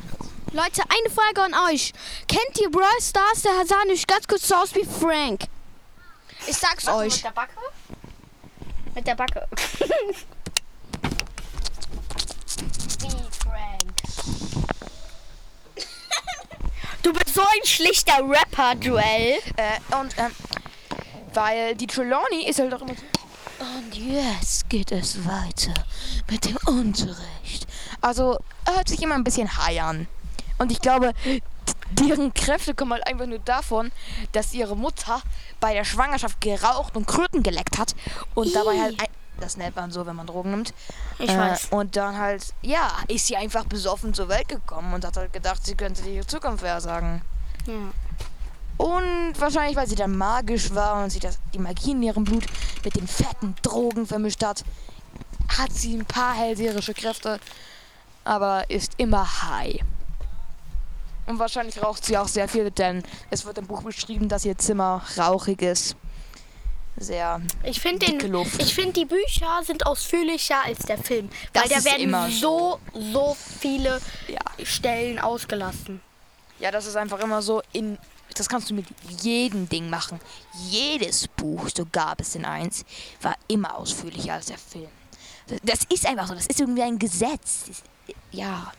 [0.52, 1.94] Leute, eine Frage an euch.
[2.28, 3.42] Kennt ihr Brawl Stars?
[3.42, 5.46] Der sah nicht ganz kurz so aus wie Frank.
[6.48, 7.22] Ich sag's euch.
[7.22, 7.60] der Backe?
[8.96, 9.48] Mit der Backe.
[17.02, 19.40] Du bist so ein schlichter Rapper, Joel.
[19.56, 20.36] Äh, und, ähm,
[21.34, 23.66] weil die Trelawney ist halt auch immer so.
[23.66, 25.74] Und jetzt geht es weiter
[26.30, 27.68] mit dem Unterricht.
[28.02, 30.08] Also, er hört sich immer ein bisschen high an.
[30.58, 31.14] Und ich glaube,
[31.92, 33.92] deren Kräfte kommen halt einfach nur davon,
[34.32, 35.22] dass ihre Mutter
[35.60, 37.96] bei der Schwangerschaft geraucht und Kröten geleckt hat.
[38.36, 39.02] Und dabei halt.
[39.40, 40.74] Das nennt man so, wenn man Drogen nimmt.
[41.18, 41.68] Ich Äh, weiß.
[41.72, 45.66] Und dann halt, ja, ist sie einfach besoffen zur Welt gekommen und hat halt gedacht,
[45.66, 47.22] sie könnte ihre Zukunft vorhersagen.
[47.66, 47.74] Ja.
[48.76, 52.46] Und wahrscheinlich, weil sie dann magisch war und sie das, die Magie in ihrem Blut
[52.84, 54.66] mit den fetten Drogen vermischt hat,
[55.58, 57.40] hat sie ein paar hellseherische Kräfte,
[58.30, 59.80] aber ist immer high.
[61.26, 63.02] Und wahrscheinlich raucht sie auch sehr viel, denn
[63.32, 65.96] es wird im Buch beschrieben, dass ihr Zimmer rauchig ist.
[66.98, 67.42] Sehr.
[67.64, 68.06] Ich finde
[68.76, 72.80] finde die Bücher sind ausführlicher als der Film, Das weil da ist werden immer so
[72.94, 74.66] so viele Ja.
[74.66, 76.00] Stellen ausgelassen.
[76.60, 77.98] Ja, das ist einfach immer so in.
[78.36, 78.86] Das kannst du mit
[79.24, 80.20] jedem Ding machen.
[80.70, 82.86] Jedes Buch, sogar bis in eins,
[83.22, 84.90] war immer ausführlicher als der Film.
[85.64, 86.36] Das ist einfach so.
[86.36, 87.64] Das ist irgendwie ein Gesetz.
[87.68, 87.84] Das,
[88.32, 88.72] ja.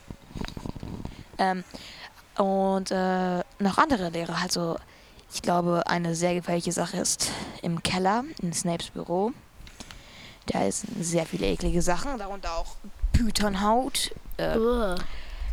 [1.39, 1.65] Ähm,
[2.37, 4.37] und äh, noch andere Lehrer.
[4.43, 4.77] Also,
[5.33, 7.31] ich glaube, eine sehr gefährliche Sache ist
[7.63, 9.33] im Keller, in Snapes Büro.
[10.47, 12.77] Da ist sehr viele eklige Sachen, darunter auch
[13.13, 14.97] Pythonhaut, äh, Uah.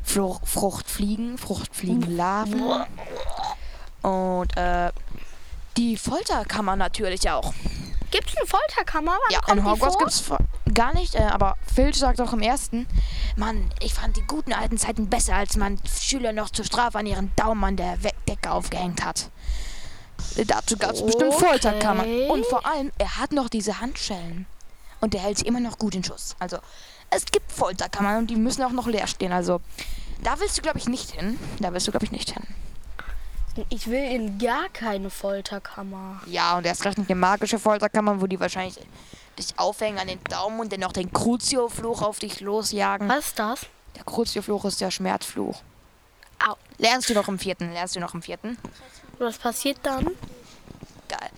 [0.03, 2.86] Fruch, Fruchtfliegen, Fruchtfliegenlarven
[4.01, 4.91] und äh,
[5.75, 7.53] die Folterkammer natürlich auch.
[8.11, 9.11] Gibt's eine Folterkammer?
[9.11, 10.37] Wann Ja, in Hogwarts gibt's vor-
[10.73, 12.87] gar nicht, äh, aber Filch sagt auch im ersten,
[13.35, 17.05] Mann, ich fand die guten alten Zeiten besser, als man Schüler noch zur Strafe an
[17.05, 17.97] ihren Daumen an der
[18.27, 19.29] Decke aufgehängt hat.
[20.35, 21.45] Äh, Dazu gab es bestimmt Okay.
[21.45, 22.05] Folterkammer.
[22.29, 24.45] Und vor allem, er hat noch diese Handschellen.
[24.99, 26.35] Und der hält sie immer noch gut in Schuss.
[26.39, 26.57] Also,
[27.11, 29.31] es gibt Folterkammern und die müssen auch noch leer stehen.
[29.31, 29.61] Also,
[30.23, 31.37] da willst du, glaube ich, nicht hin.
[31.59, 32.43] Da willst du, glaube ich, nicht hin.
[33.69, 36.21] Ich will in gar keine Folterkammer.
[36.25, 38.79] Ja, und erst recht nicht eine magische Folterkammer, wo die wahrscheinlich
[39.37, 43.07] dich aufhängen an den Daumen und dann noch den Crucio-Fluch auf dich losjagen.
[43.07, 43.61] Was ist das?
[43.95, 45.61] Der Crucio-Fluch ist der Schmerzfluch.
[46.47, 46.55] Au.
[46.77, 47.71] Lernst du noch im vierten?
[47.71, 48.57] Lernst du noch im vierten?
[49.19, 50.05] Was passiert dann?
[51.07, 51.29] Geil.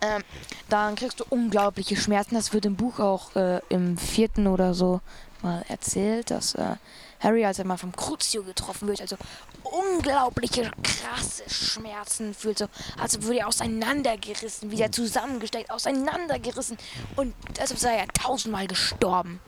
[0.00, 0.22] Ähm,
[0.68, 2.34] dann kriegst du unglaubliche Schmerzen.
[2.34, 5.00] Das wird im Buch auch äh, im vierten oder so
[5.42, 6.76] mal erzählt, dass äh,
[7.20, 9.16] Harry, als er mal vom Crucio getroffen wird, also
[9.62, 12.66] unglaubliche krasse Schmerzen fühlt, so
[12.98, 16.78] als würde er auseinandergerissen, wieder zusammengesteckt, auseinandergerissen
[17.16, 19.40] und deshalb sei er tausendmal gestorben.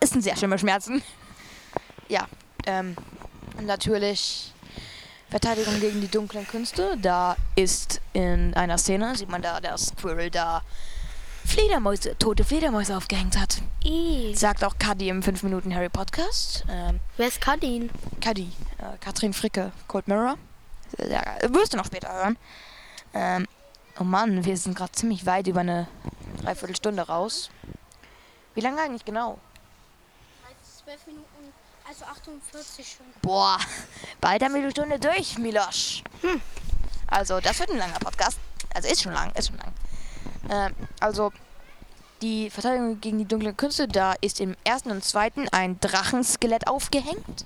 [0.00, 1.02] Ist ein sehr schlimme Schmerzen.
[2.08, 2.26] Ja,
[2.66, 2.96] ähm,
[3.62, 4.52] natürlich
[5.30, 6.96] Verteidigung gegen die dunklen Künste.
[7.00, 10.62] Da ist in einer Szene, sieht man da, dass Quirrell da
[11.46, 13.62] Fledermäuse, tote Fledermäuse aufgehängt hat.
[13.84, 14.34] I.
[14.34, 16.64] Sagt auch Cuddy im 5 Minuten Harry Podcast.
[16.68, 17.90] Ähm, Wer ist Kadin?
[18.22, 20.36] Cuddy, äh, Katrin Fricke, Cold Mirror.
[20.96, 21.50] Geil.
[21.50, 22.36] Wirst du noch später hören.
[23.14, 23.46] Ähm,
[23.98, 25.88] oh Mann, wir sind gerade ziemlich weit über eine
[26.42, 27.50] Dreiviertelstunde raus.
[28.54, 29.38] Wie lange eigentlich genau?
[30.84, 31.52] 12 Minuten,
[31.88, 33.06] also 48 schon.
[33.22, 33.58] Boah,
[34.20, 36.02] bald haben wir die Stunde durch, Milosch.
[37.06, 38.38] Also, das wird ein langer Podcast.
[38.74, 39.72] Also, ist schon lang, ist schon lang.
[40.48, 41.32] Ähm, also,
[42.22, 47.44] die Verteidigung gegen die dunklen Künste, da ist im ersten und zweiten ein Drachenskelett aufgehängt.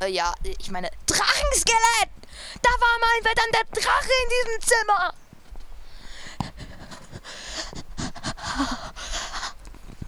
[0.00, 2.10] Äh, ja, ich meine, Drachenskelett!
[2.62, 5.14] Da war mal verdammt der Drache in diesem Zimmer!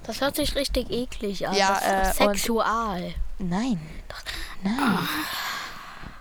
[0.04, 1.54] Das hört sich richtig eklig an.
[1.54, 3.14] Ja, das ist äh, sexual.
[3.38, 3.78] Nein.
[4.62, 5.08] Nein.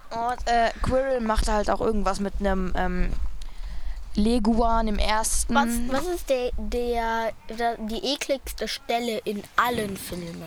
[0.10, 3.14] Und äh, Quirrell macht halt auch irgendwas mit einem ähm,
[4.18, 5.54] Leguan im ersten.
[5.54, 10.44] Was, was ist der, der, der, die ekligste Stelle in allen Filmen?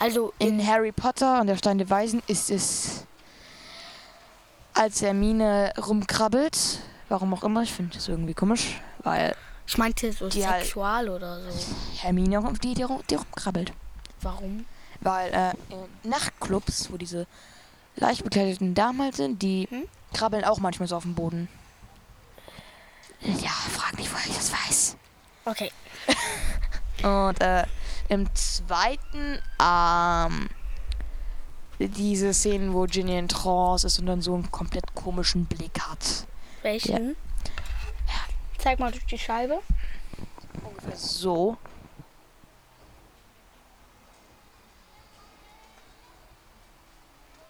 [0.00, 3.06] Also In Harry Potter und der Stein der Weisen ist es,
[4.74, 6.80] als Hermine rumkrabbelt.
[7.08, 9.36] Warum auch immer, ich finde das irgendwie komisch, weil
[9.66, 11.74] ich meinte so Die halt- sexual oder so.
[11.98, 13.72] Hermine die, die, die rumkrabbelt.
[14.22, 14.64] Warum?
[15.00, 17.26] Weil äh, in Nachtclubs, wo diese
[17.96, 19.84] leicht bekleideten Damen halt sind, die Hm?
[20.12, 21.48] krabbeln auch manchmal so auf dem Boden.
[23.24, 24.96] Ja, frag nicht, woher ich das weiß.
[25.44, 25.70] Okay.
[27.02, 27.64] Und äh,
[28.08, 30.48] im zweiten, ähm,
[31.78, 36.26] diese Szenen, wo Ginny in Trance ist und dann so einen komplett komischen Blick hat.
[36.62, 37.16] Welchen?
[38.58, 39.60] Zeig mal durch die Scheibe.
[40.62, 41.56] Ungefähr so.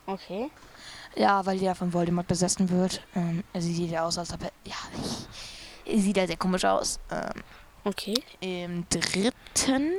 [0.07, 0.51] Okay.
[1.17, 3.01] Ja, weil der von Voldemort besessen wird.
[3.15, 4.53] Ähm, also sieht ja aus, als ob er.
[4.65, 5.29] Ja, ich,
[5.87, 6.99] sieht ja sehr komisch aus.
[7.11, 7.43] Ähm,
[7.87, 8.15] Okay.
[8.41, 9.93] Im dritten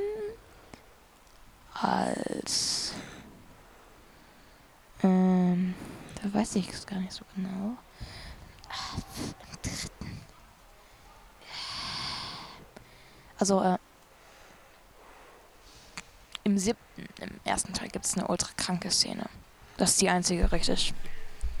[1.72, 2.92] als.
[5.04, 5.74] Ähm,
[6.20, 7.76] da weiß ich es gar nicht so genau.
[8.68, 8.96] Ah,
[9.40, 10.20] Im dritten.
[13.38, 13.78] Also, äh,
[16.42, 19.26] im siebten, im ersten Teil gibt es eine ultra kranke Szene.
[19.76, 20.92] Das ist die einzige richtig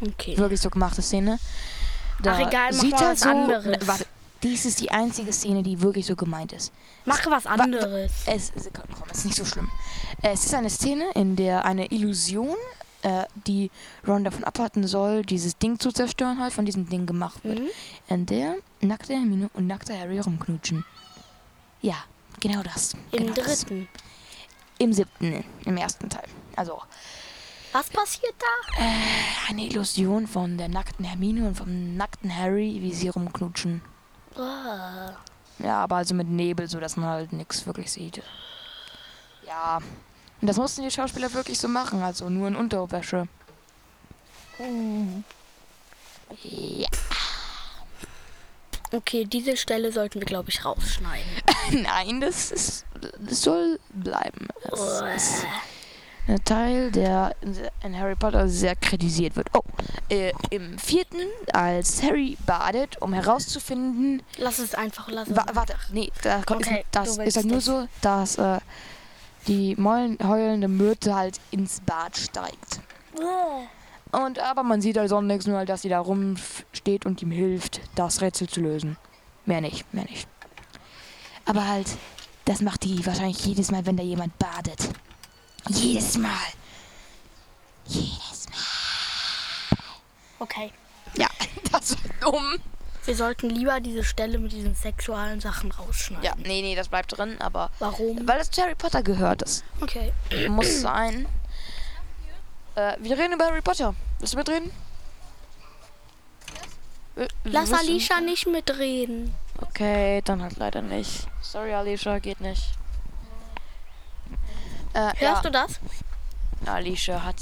[0.00, 0.36] Okay.
[0.36, 1.38] wirklich so gemachte Szene.
[2.22, 3.64] Da Ach, egal, sieht er was so, anderes.
[3.64, 4.06] Ne, warte,
[4.42, 6.72] dies ist die einzige Szene, die wirklich so gemeint ist.
[7.04, 8.12] Mach was anderes.
[8.26, 9.68] Es, es, komm, es ist nicht so schlimm.
[10.22, 12.54] Es ist eine Szene, in der eine Illusion,
[13.02, 13.70] äh, die
[14.06, 17.60] Ron davon abhalten soll, dieses Ding zu zerstören, halt von diesem Ding gemacht wird.
[17.60, 17.68] Mhm.
[18.08, 20.84] In der nackte Hermine und nackte Harry rumknutschen.
[21.82, 21.96] Ja,
[22.40, 22.94] genau das.
[23.12, 23.60] Im genau Das.
[23.60, 23.88] dritten.
[24.78, 26.28] Im siebten, im ersten Teil.
[26.54, 26.82] Also
[27.72, 28.82] Was passiert da?
[29.48, 33.80] eine Illusion von der nackten Hermine und vom nackten Harry, wie sie rumknutschen.
[34.38, 38.22] Ja, aber also mit Nebel, so dass man halt nichts wirklich sieht.
[39.46, 39.78] Ja.
[40.40, 43.26] Und das mussten die Schauspieler wirklich so machen, also nur in Unterwäsche.
[46.42, 46.88] Ja.
[48.92, 51.26] Okay, diese Stelle sollten wir, glaube ich, rausschneiden.
[51.82, 52.84] Nein, das ist.
[53.18, 54.48] Das soll bleiben.
[54.64, 55.18] Das ist ein
[56.44, 57.34] Teil, der
[57.84, 59.48] in Harry Potter sehr kritisiert wird.
[59.54, 59.62] Oh,
[60.08, 61.20] äh, im vierten,
[61.52, 65.36] als Harry badet, um herauszufinden, Lass es einfach, lass es.
[65.36, 68.58] Wa warte, nee, da kommt, Okay, das ist halt nur so, dass äh,
[69.46, 72.80] die Meulen, heulende Myrte halt ins Bad steigt.
[74.12, 77.30] Und aber man sieht halt sonst nichts, nur halt, dass sie da rumsteht und ihm
[77.30, 78.96] hilft, das Rätsel zu lösen.
[79.44, 80.28] Mehr nicht, mehr nicht.
[81.44, 81.86] Aber halt,
[82.44, 84.90] das macht die wahrscheinlich jedes Mal, wenn da jemand badet.
[85.68, 86.30] Jedes Mal.
[87.86, 89.78] Jedes Mal.
[90.38, 90.72] Okay.
[91.16, 91.28] Ja,
[91.72, 92.58] das ist dumm.
[93.04, 96.24] Wir sollten lieber diese Stelle mit diesen sexuellen Sachen rausschneiden.
[96.24, 98.26] Ja, nee, nee, das bleibt drin, aber Warum?
[98.26, 99.64] weil das zu Harry Potter gehört ist.
[99.80, 100.12] Okay.
[100.48, 101.26] Muss sein.
[102.74, 103.94] Äh, wir reden über Harry Potter.
[104.18, 104.72] Willst du mitreden?
[107.14, 109.32] Äh, Lass Alicia nicht mitreden.
[109.60, 111.28] Okay, dann halt leider nicht.
[111.40, 112.72] Sorry, Alicia, geht nicht.
[114.96, 115.78] Äh, Hörst ja, du das?
[116.64, 117.36] Alicia hat.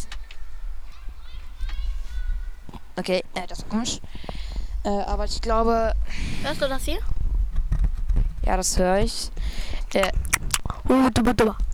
[2.97, 4.01] Okay, äh, das ist komisch.
[4.83, 5.95] Äh, aber ich glaube,
[6.43, 6.99] Hörst du das hier?
[8.45, 9.31] ja, das höre ich.
[9.95, 10.11] Äh,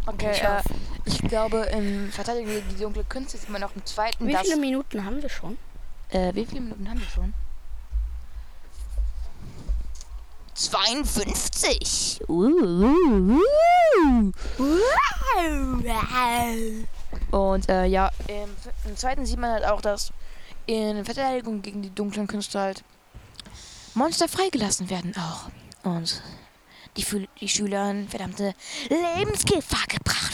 [0.07, 0.63] okay, Ich äh,
[1.07, 4.59] ich glaube, im Verteidigung gegen die dunkle Künste sieht man noch im zweiten, Wie viele
[4.59, 5.57] Minuten haben wir schon?
[6.11, 7.33] Äh, wie viele Minuten haben wir schon?
[10.61, 12.21] 52.
[12.29, 12.93] Uh,
[17.31, 18.51] Und äh, ja, im,
[18.85, 20.13] im zweiten sieht man halt auch, dass
[20.67, 22.85] in Verteidigung gegen die dunklen Künste halt
[23.95, 25.51] Monster freigelassen werden auch.
[25.83, 26.23] Und
[26.97, 27.07] die,
[27.41, 28.55] die Schüler in verdammte
[28.89, 30.30] Lebensgefahr gebracht.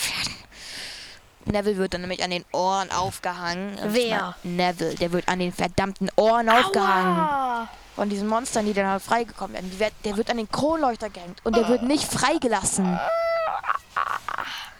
[1.46, 3.78] Neville wird dann nämlich an den Ohren aufgehangen.
[3.78, 4.34] Und Wer?
[4.42, 7.18] Neville, der wird an den verdammten Ohren aufgehangen.
[7.18, 7.68] Aua!
[7.94, 9.78] Von diesen Monstern, die dann halt freigekommen werden.
[9.78, 11.40] Wird, der wird an den Kronleuchter gehängt.
[11.44, 12.98] Und der wird nicht freigelassen.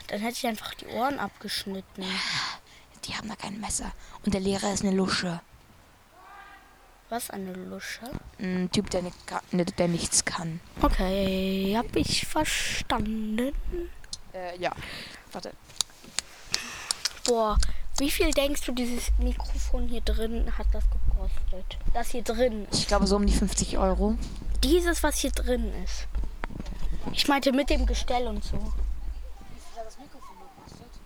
[0.08, 2.04] Dann hätte ich einfach die Ohren abgeschnitten.
[3.04, 3.92] Die haben da kein Messer.
[4.24, 5.40] Und der Lehrer ist eine Lusche.
[7.08, 8.00] Was eine Lusche.
[8.40, 10.60] Ein Typ, der, nicht kann, der nichts kann.
[10.82, 13.52] Okay, hab ich verstanden.
[14.32, 14.72] Äh, ja.
[15.32, 15.52] Warte.
[17.26, 17.58] Boah,
[17.98, 21.78] wie viel denkst du, dieses Mikrofon hier drin hat das gekostet?
[21.92, 22.66] Das hier drin.
[22.72, 24.16] Ich glaube so um die 50 Euro.
[24.62, 26.06] Dieses, was hier drin ist.
[27.12, 28.58] Ich meinte mit dem Gestell und so.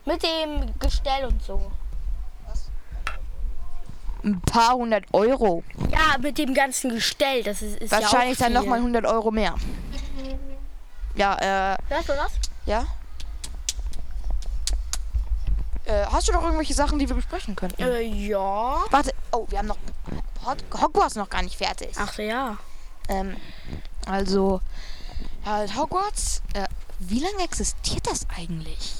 [0.04, 1.70] Mit dem Gestell und so.
[4.22, 5.62] Ein paar hundert Euro.
[5.90, 7.42] Ja, mit dem ganzen Gestell.
[7.42, 9.54] Das ist, ist Wahrscheinlich ja auch dann nochmal 100 Euro mehr.
[11.14, 12.32] Ja, äh, Hörst du das?
[12.66, 12.86] ja.
[15.84, 17.82] Äh, hast du noch irgendwelche Sachen, die wir besprechen könnten?
[17.82, 18.82] Äh, ja.
[18.90, 19.78] Warte, oh, wir haben noch
[20.44, 21.90] Hog- Hogwarts noch gar nicht fertig.
[21.98, 22.56] Ach ja.
[23.08, 23.36] Ähm,
[24.06, 24.60] also,
[25.44, 26.42] halt Hogwarts.
[26.54, 26.66] Äh,
[26.98, 28.92] wie lange existiert das eigentlich?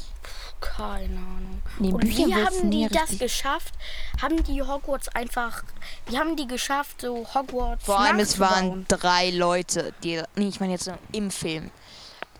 [0.60, 1.62] Keine Ahnung.
[1.78, 3.74] Den Und Büchern wie haben die das richtig- geschafft?
[4.20, 5.62] Haben die Hogwarts einfach.
[6.06, 10.60] Wie haben die geschafft, so Hogwarts Vor allem, es waren drei Leute, die, nee, ich
[10.60, 11.70] meine jetzt im Film.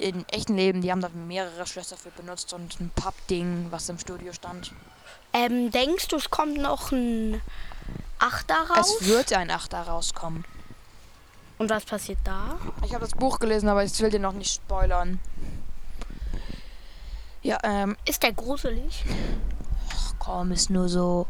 [0.01, 3.99] In echten Leben, die haben da mehrere Schlösser für benutzt und ein Pappding, was im
[3.99, 4.73] Studio stand.
[5.35, 7.43] Ähm, denkst du, es kommt noch ein
[8.19, 8.97] Achter raus?
[9.01, 10.45] Es wird ein Achter rauskommen.
[11.59, 12.59] Und was passiert da?
[12.83, 15.21] Ich habe das Buch gelesen, aber ich will dir noch nicht spoilern.
[17.43, 19.05] Ja, ähm, Ist der gruselig?
[19.93, 21.27] ach komm, ist nur so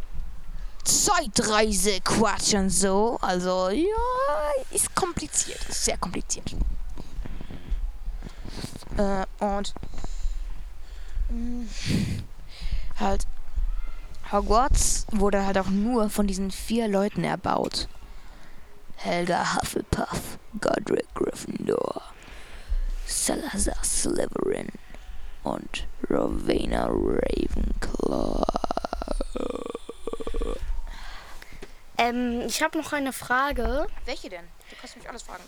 [0.85, 3.18] Zeitreise-Quatsch und so.
[3.21, 5.61] Also, ja, ist kompliziert.
[5.68, 6.55] Ist sehr kompliziert.
[9.01, 9.72] Äh, und
[11.30, 11.66] mh,
[12.98, 13.26] halt
[14.30, 17.88] Hogwarts wurde halt auch nur von diesen vier Leuten erbaut.
[18.96, 22.03] Helga Hufflepuff, Godric Gryffindor,
[23.07, 24.68] Salazar Slytherin
[25.44, 28.44] und Rowena Ravenclaw.
[31.96, 33.86] Ähm, ich habe noch eine Frage.
[34.05, 34.44] Welche denn?
[34.68, 35.42] Du kannst mich alles fragen.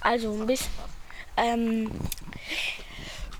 [0.00, 0.97] Also ein bisschen.
[1.38, 1.90] Ähm,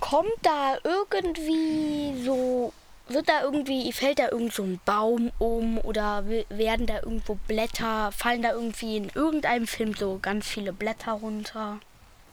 [0.01, 2.73] kommt da irgendwie so.
[3.11, 8.13] Wird da irgendwie, fällt da irgend so ein Baum um oder werden da irgendwo Blätter,
[8.13, 11.79] fallen da irgendwie in irgendeinem Film so ganz viele Blätter runter?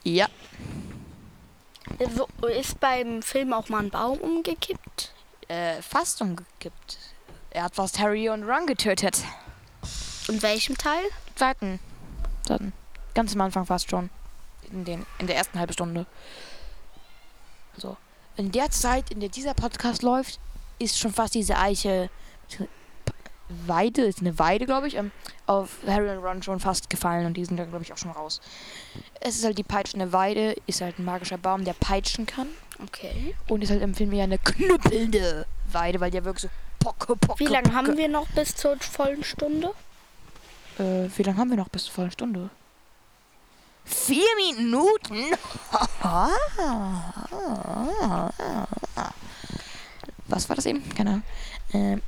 [0.03, 0.28] Ja.
[1.97, 5.13] Äh, Ist beim Film auch mal ein Baum umgekippt?
[5.47, 6.97] Äh, fast umgekippt.
[7.51, 9.24] Er hat fast Harry und Ron getötet.
[10.28, 11.03] In welchem Teil?
[11.36, 11.80] Zweiten.
[12.45, 12.74] Zweiten.
[13.13, 14.09] Ganz am Anfang fast schon.
[14.72, 16.05] In, den, in der ersten halben Stunde.
[17.78, 17.97] So.
[18.38, 20.39] In der Zeit, in der dieser Podcast läuft,
[20.80, 22.09] ist schon fast diese Eiche.
[23.68, 25.11] Weide, ist eine Weide, glaube ich, ähm,
[25.45, 28.09] auf Harry und Ron schon fast gefallen und die sind dann, glaube ich, auch schon
[28.09, 28.41] raus.
[29.20, 32.47] Es ist halt die peitschende Weide, ist halt ein magischer Baum, der peitschen kann.
[32.82, 33.36] Okay.
[33.47, 36.49] Und ist halt im Film eher eine knüppelnde Weide, weil der wirklich so
[36.80, 39.72] pocke, pocke, Wie lange haben wir noch bis zur vollen Stunde?
[40.80, 42.49] Äh, wie lange haben wir noch bis zur vollen Stunde?
[43.86, 45.23] Vier Minuten?
[50.27, 50.88] Was war das eben?
[50.95, 51.23] Keine Ahnung.
[51.73, 52.01] Ähm,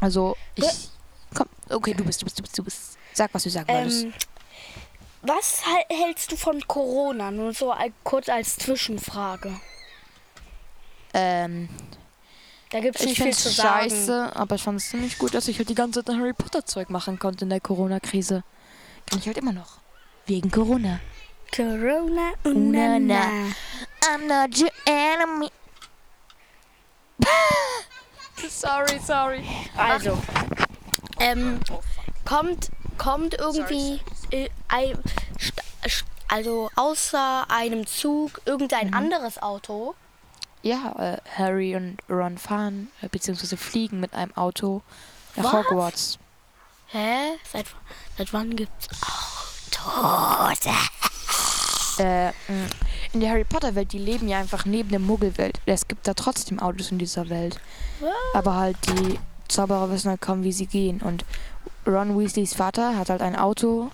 [0.00, 0.88] also, ich.
[1.34, 2.98] Komm, okay, du bist, du bist, du bist, du bist.
[3.12, 4.04] Sag, was du sagen wolltest.
[4.04, 4.12] Ähm,
[5.22, 7.30] was hal- hältst du von Corona?
[7.30, 9.60] Nur so kurz als Zwischenfrage.
[11.14, 11.68] Ähm,
[12.70, 13.90] Da gibt es ich nicht viel zu es sagen.
[13.90, 16.64] scheiße, aber ich fand es ziemlich gut, dass ich halt die ganze Zeit Harry Potter
[16.64, 18.42] Zeug machen konnte in der Corona-Krise.
[19.10, 19.78] Kann ich halt immer noch.
[20.28, 21.00] Wegen Corona.
[21.54, 22.98] Corona, Una, unana.
[23.00, 23.52] na.
[24.04, 25.50] I'm not your enemy.
[28.48, 29.42] sorry, sorry.
[29.76, 30.18] Also,
[31.18, 31.80] ähm, Oh,
[32.24, 32.68] kommt,
[32.98, 34.00] kommt irgendwie,
[34.30, 34.98] äh, ein,
[36.28, 38.42] also außer einem Zug, Mhm.
[38.52, 39.94] irgendein anderes Auto?
[40.62, 44.82] Ja, äh, Harry und Ron fahren, äh, beziehungsweise fliegen mit einem Auto
[45.36, 45.52] nach Was?
[45.54, 46.18] Hogwarts.
[46.88, 47.38] Hä?
[47.50, 47.66] Seit,
[48.18, 48.88] seit wann gibt's
[49.76, 50.66] Autos?
[51.98, 52.32] Äh, mh,
[53.12, 55.60] in der Harry Potter Welt, die leben ja einfach neben der Muggelwelt.
[55.66, 57.60] Es gibt da trotzdem Autos in dieser Welt.
[58.34, 61.00] Aber halt die Zauberer wissen halt kaum, wie sie gehen.
[61.00, 61.24] Und
[61.86, 63.90] Ron Weasleys Vater hat halt ein Auto,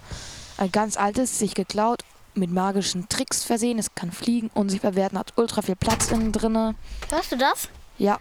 [0.58, 2.02] ein ganz altes, sich geklaut,
[2.34, 3.78] mit magischen Tricks versehen.
[3.78, 6.74] Es kann fliegen, unsichtbar werden, hat ultra viel Platz innen drinne.
[7.08, 7.68] Hörst du das?
[7.96, 8.18] Ja,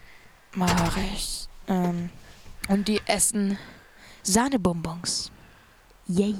[0.52, 1.48] mach ich.
[1.66, 2.10] Ähm,
[2.68, 3.58] und die essen
[4.22, 5.30] Sahnebonbons.
[6.06, 6.36] Yay.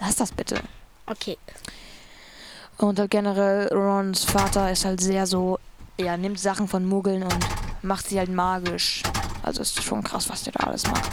[0.00, 0.60] Lass das bitte.
[1.06, 1.38] Okay.
[2.78, 5.58] Und halt generell, Rons Vater ist halt sehr so,
[5.98, 7.46] ja, nimmt Sachen von Muggeln und
[7.82, 9.02] macht sie halt magisch.
[9.42, 11.10] Also ist schon krass, was der da alles macht.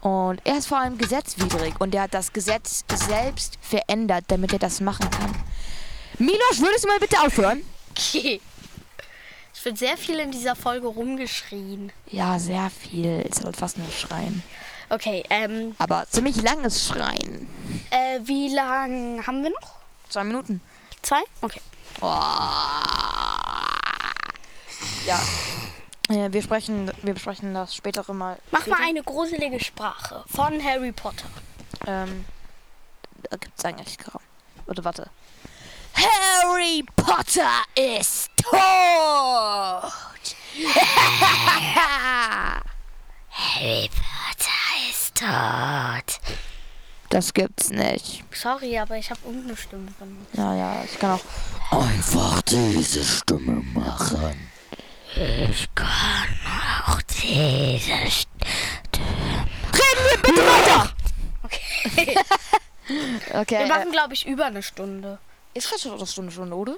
[0.00, 4.58] Und er ist vor allem gesetzwidrig und er hat das Gesetz selbst verändert, damit er
[4.58, 5.34] das machen kann.
[6.18, 7.62] Milos, würdest du mal bitte aufhören?
[7.90, 8.40] Okay.
[9.52, 11.92] Es wird sehr viel in dieser Folge rumgeschrien.
[12.10, 13.20] Ja, sehr viel.
[13.20, 14.42] Ist halt fast nur Schreien.
[14.90, 17.48] Okay, ähm, Aber ziemlich langes Schreien.
[17.90, 19.76] äh, wie lang haben wir noch?
[20.08, 20.60] Zwei Minuten.
[21.02, 21.22] Zwei?
[21.40, 21.60] Okay.
[25.06, 25.20] Ja.
[26.08, 28.36] Äh, wir, sprechen, wir besprechen das spätere mal.
[28.50, 28.76] Mach später.
[28.78, 31.28] mal eine gruselige Sprache von Harry Potter.
[31.86, 32.24] Ähm,
[33.30, 34.20] da gibt's eigentlich kaum.
[34.66, 35.08] Oder warte.
[35.94, 38.52] Harry Potter ist tot!
[43.30, 44.09] Harry Potter
[45.20, 46.20] tot.
[47.10, 48.22] Das gibt's nicht.
[48.32, 50.34] Sorry, aber ich habe irgendeine Stimme benutzt.
[50.34, 51.18] Ja, ja, ich kann
[51.70, 54.50] auch einfach diese Stimme machen.
[55.16, 55.88] Ich kann
[56.86, 57.92] auch diese
[59.72, 60.90] Reden wir bitte weiter!
[61.42, 62.16] Okay.
[63.34, 65.18] Okay, Wir machen, glaube ich, über eine Stunde.
[65.54, 66.76] ist fast schon eine Stunde schon, oder?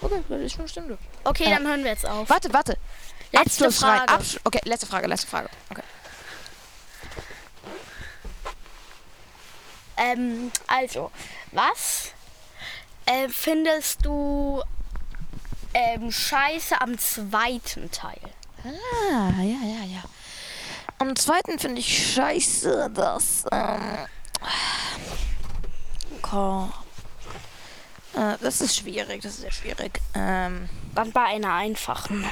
[0.00, 0.98] Okay, das ist schon eine Stunde.
[1.24, 2.28] Okay, Äh, dann hören wir jetzt auf.
[2.28, 2.76] Warte, warte.
[3.32, 3.98] Letzte Abschlussfrage.
[3.98, 4.12] Frage.
[4.12, 5.48] Absch okay, letzte Frage, letzte Frage.
[5.70, 5.82] Okay.
[9.96, 11.10] Ähm, also,
[11.52, 12.12] was
[13.06, 14.62] äh, findest du
[15.74, 18.20] ähm, scheiße am zweiten Teil?
[18.64, 20.02] Ah, ja, ja, ja.
[20.98, 23.44] Am zweiten finde ich scheiße, dass.
[23.50, 23.98] Ähm,
[26.22, 26.70] ko-
[28.14, 30.00] äh, das ist schwierig, das ist sehr schwierig.
[30.14, 32.24] Ähm, Dann bei einer einfachen.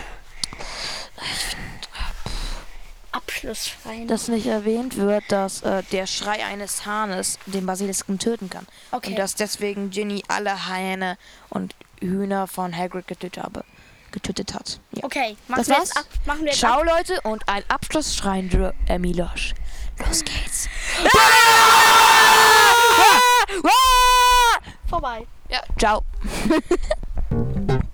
[3.13, 4.07] Abschlussschrein.
[4.09, 8.67] dass nicht erwähnt wird, dass äh, der Schrei eines Hahnes den Basilisken töten kann.
[8.91, 9.11] Okay.
[9.11, 11.17] Und dass deswegen Ginny alle Hähne
[11.49, 13.65] und Hühner von Hagrid getötet, habe,
[14.13, 14.81] getötet hat.
[14.93, 15.05] Ja.
[15.05, 15.97] okay, machen Das wir war's.
[15.97, 16.05] ab.
[16.27, 16.71] Machen wir jetzt ab.
[16.71, 19.55] Ciao Leute und ein Abschlussschrein für Emmy Losch.
[19.99, 20.69] Los geht's.
[24.89, 25.27] Vorbei.
[25.49, 26.03] Ja, ciao.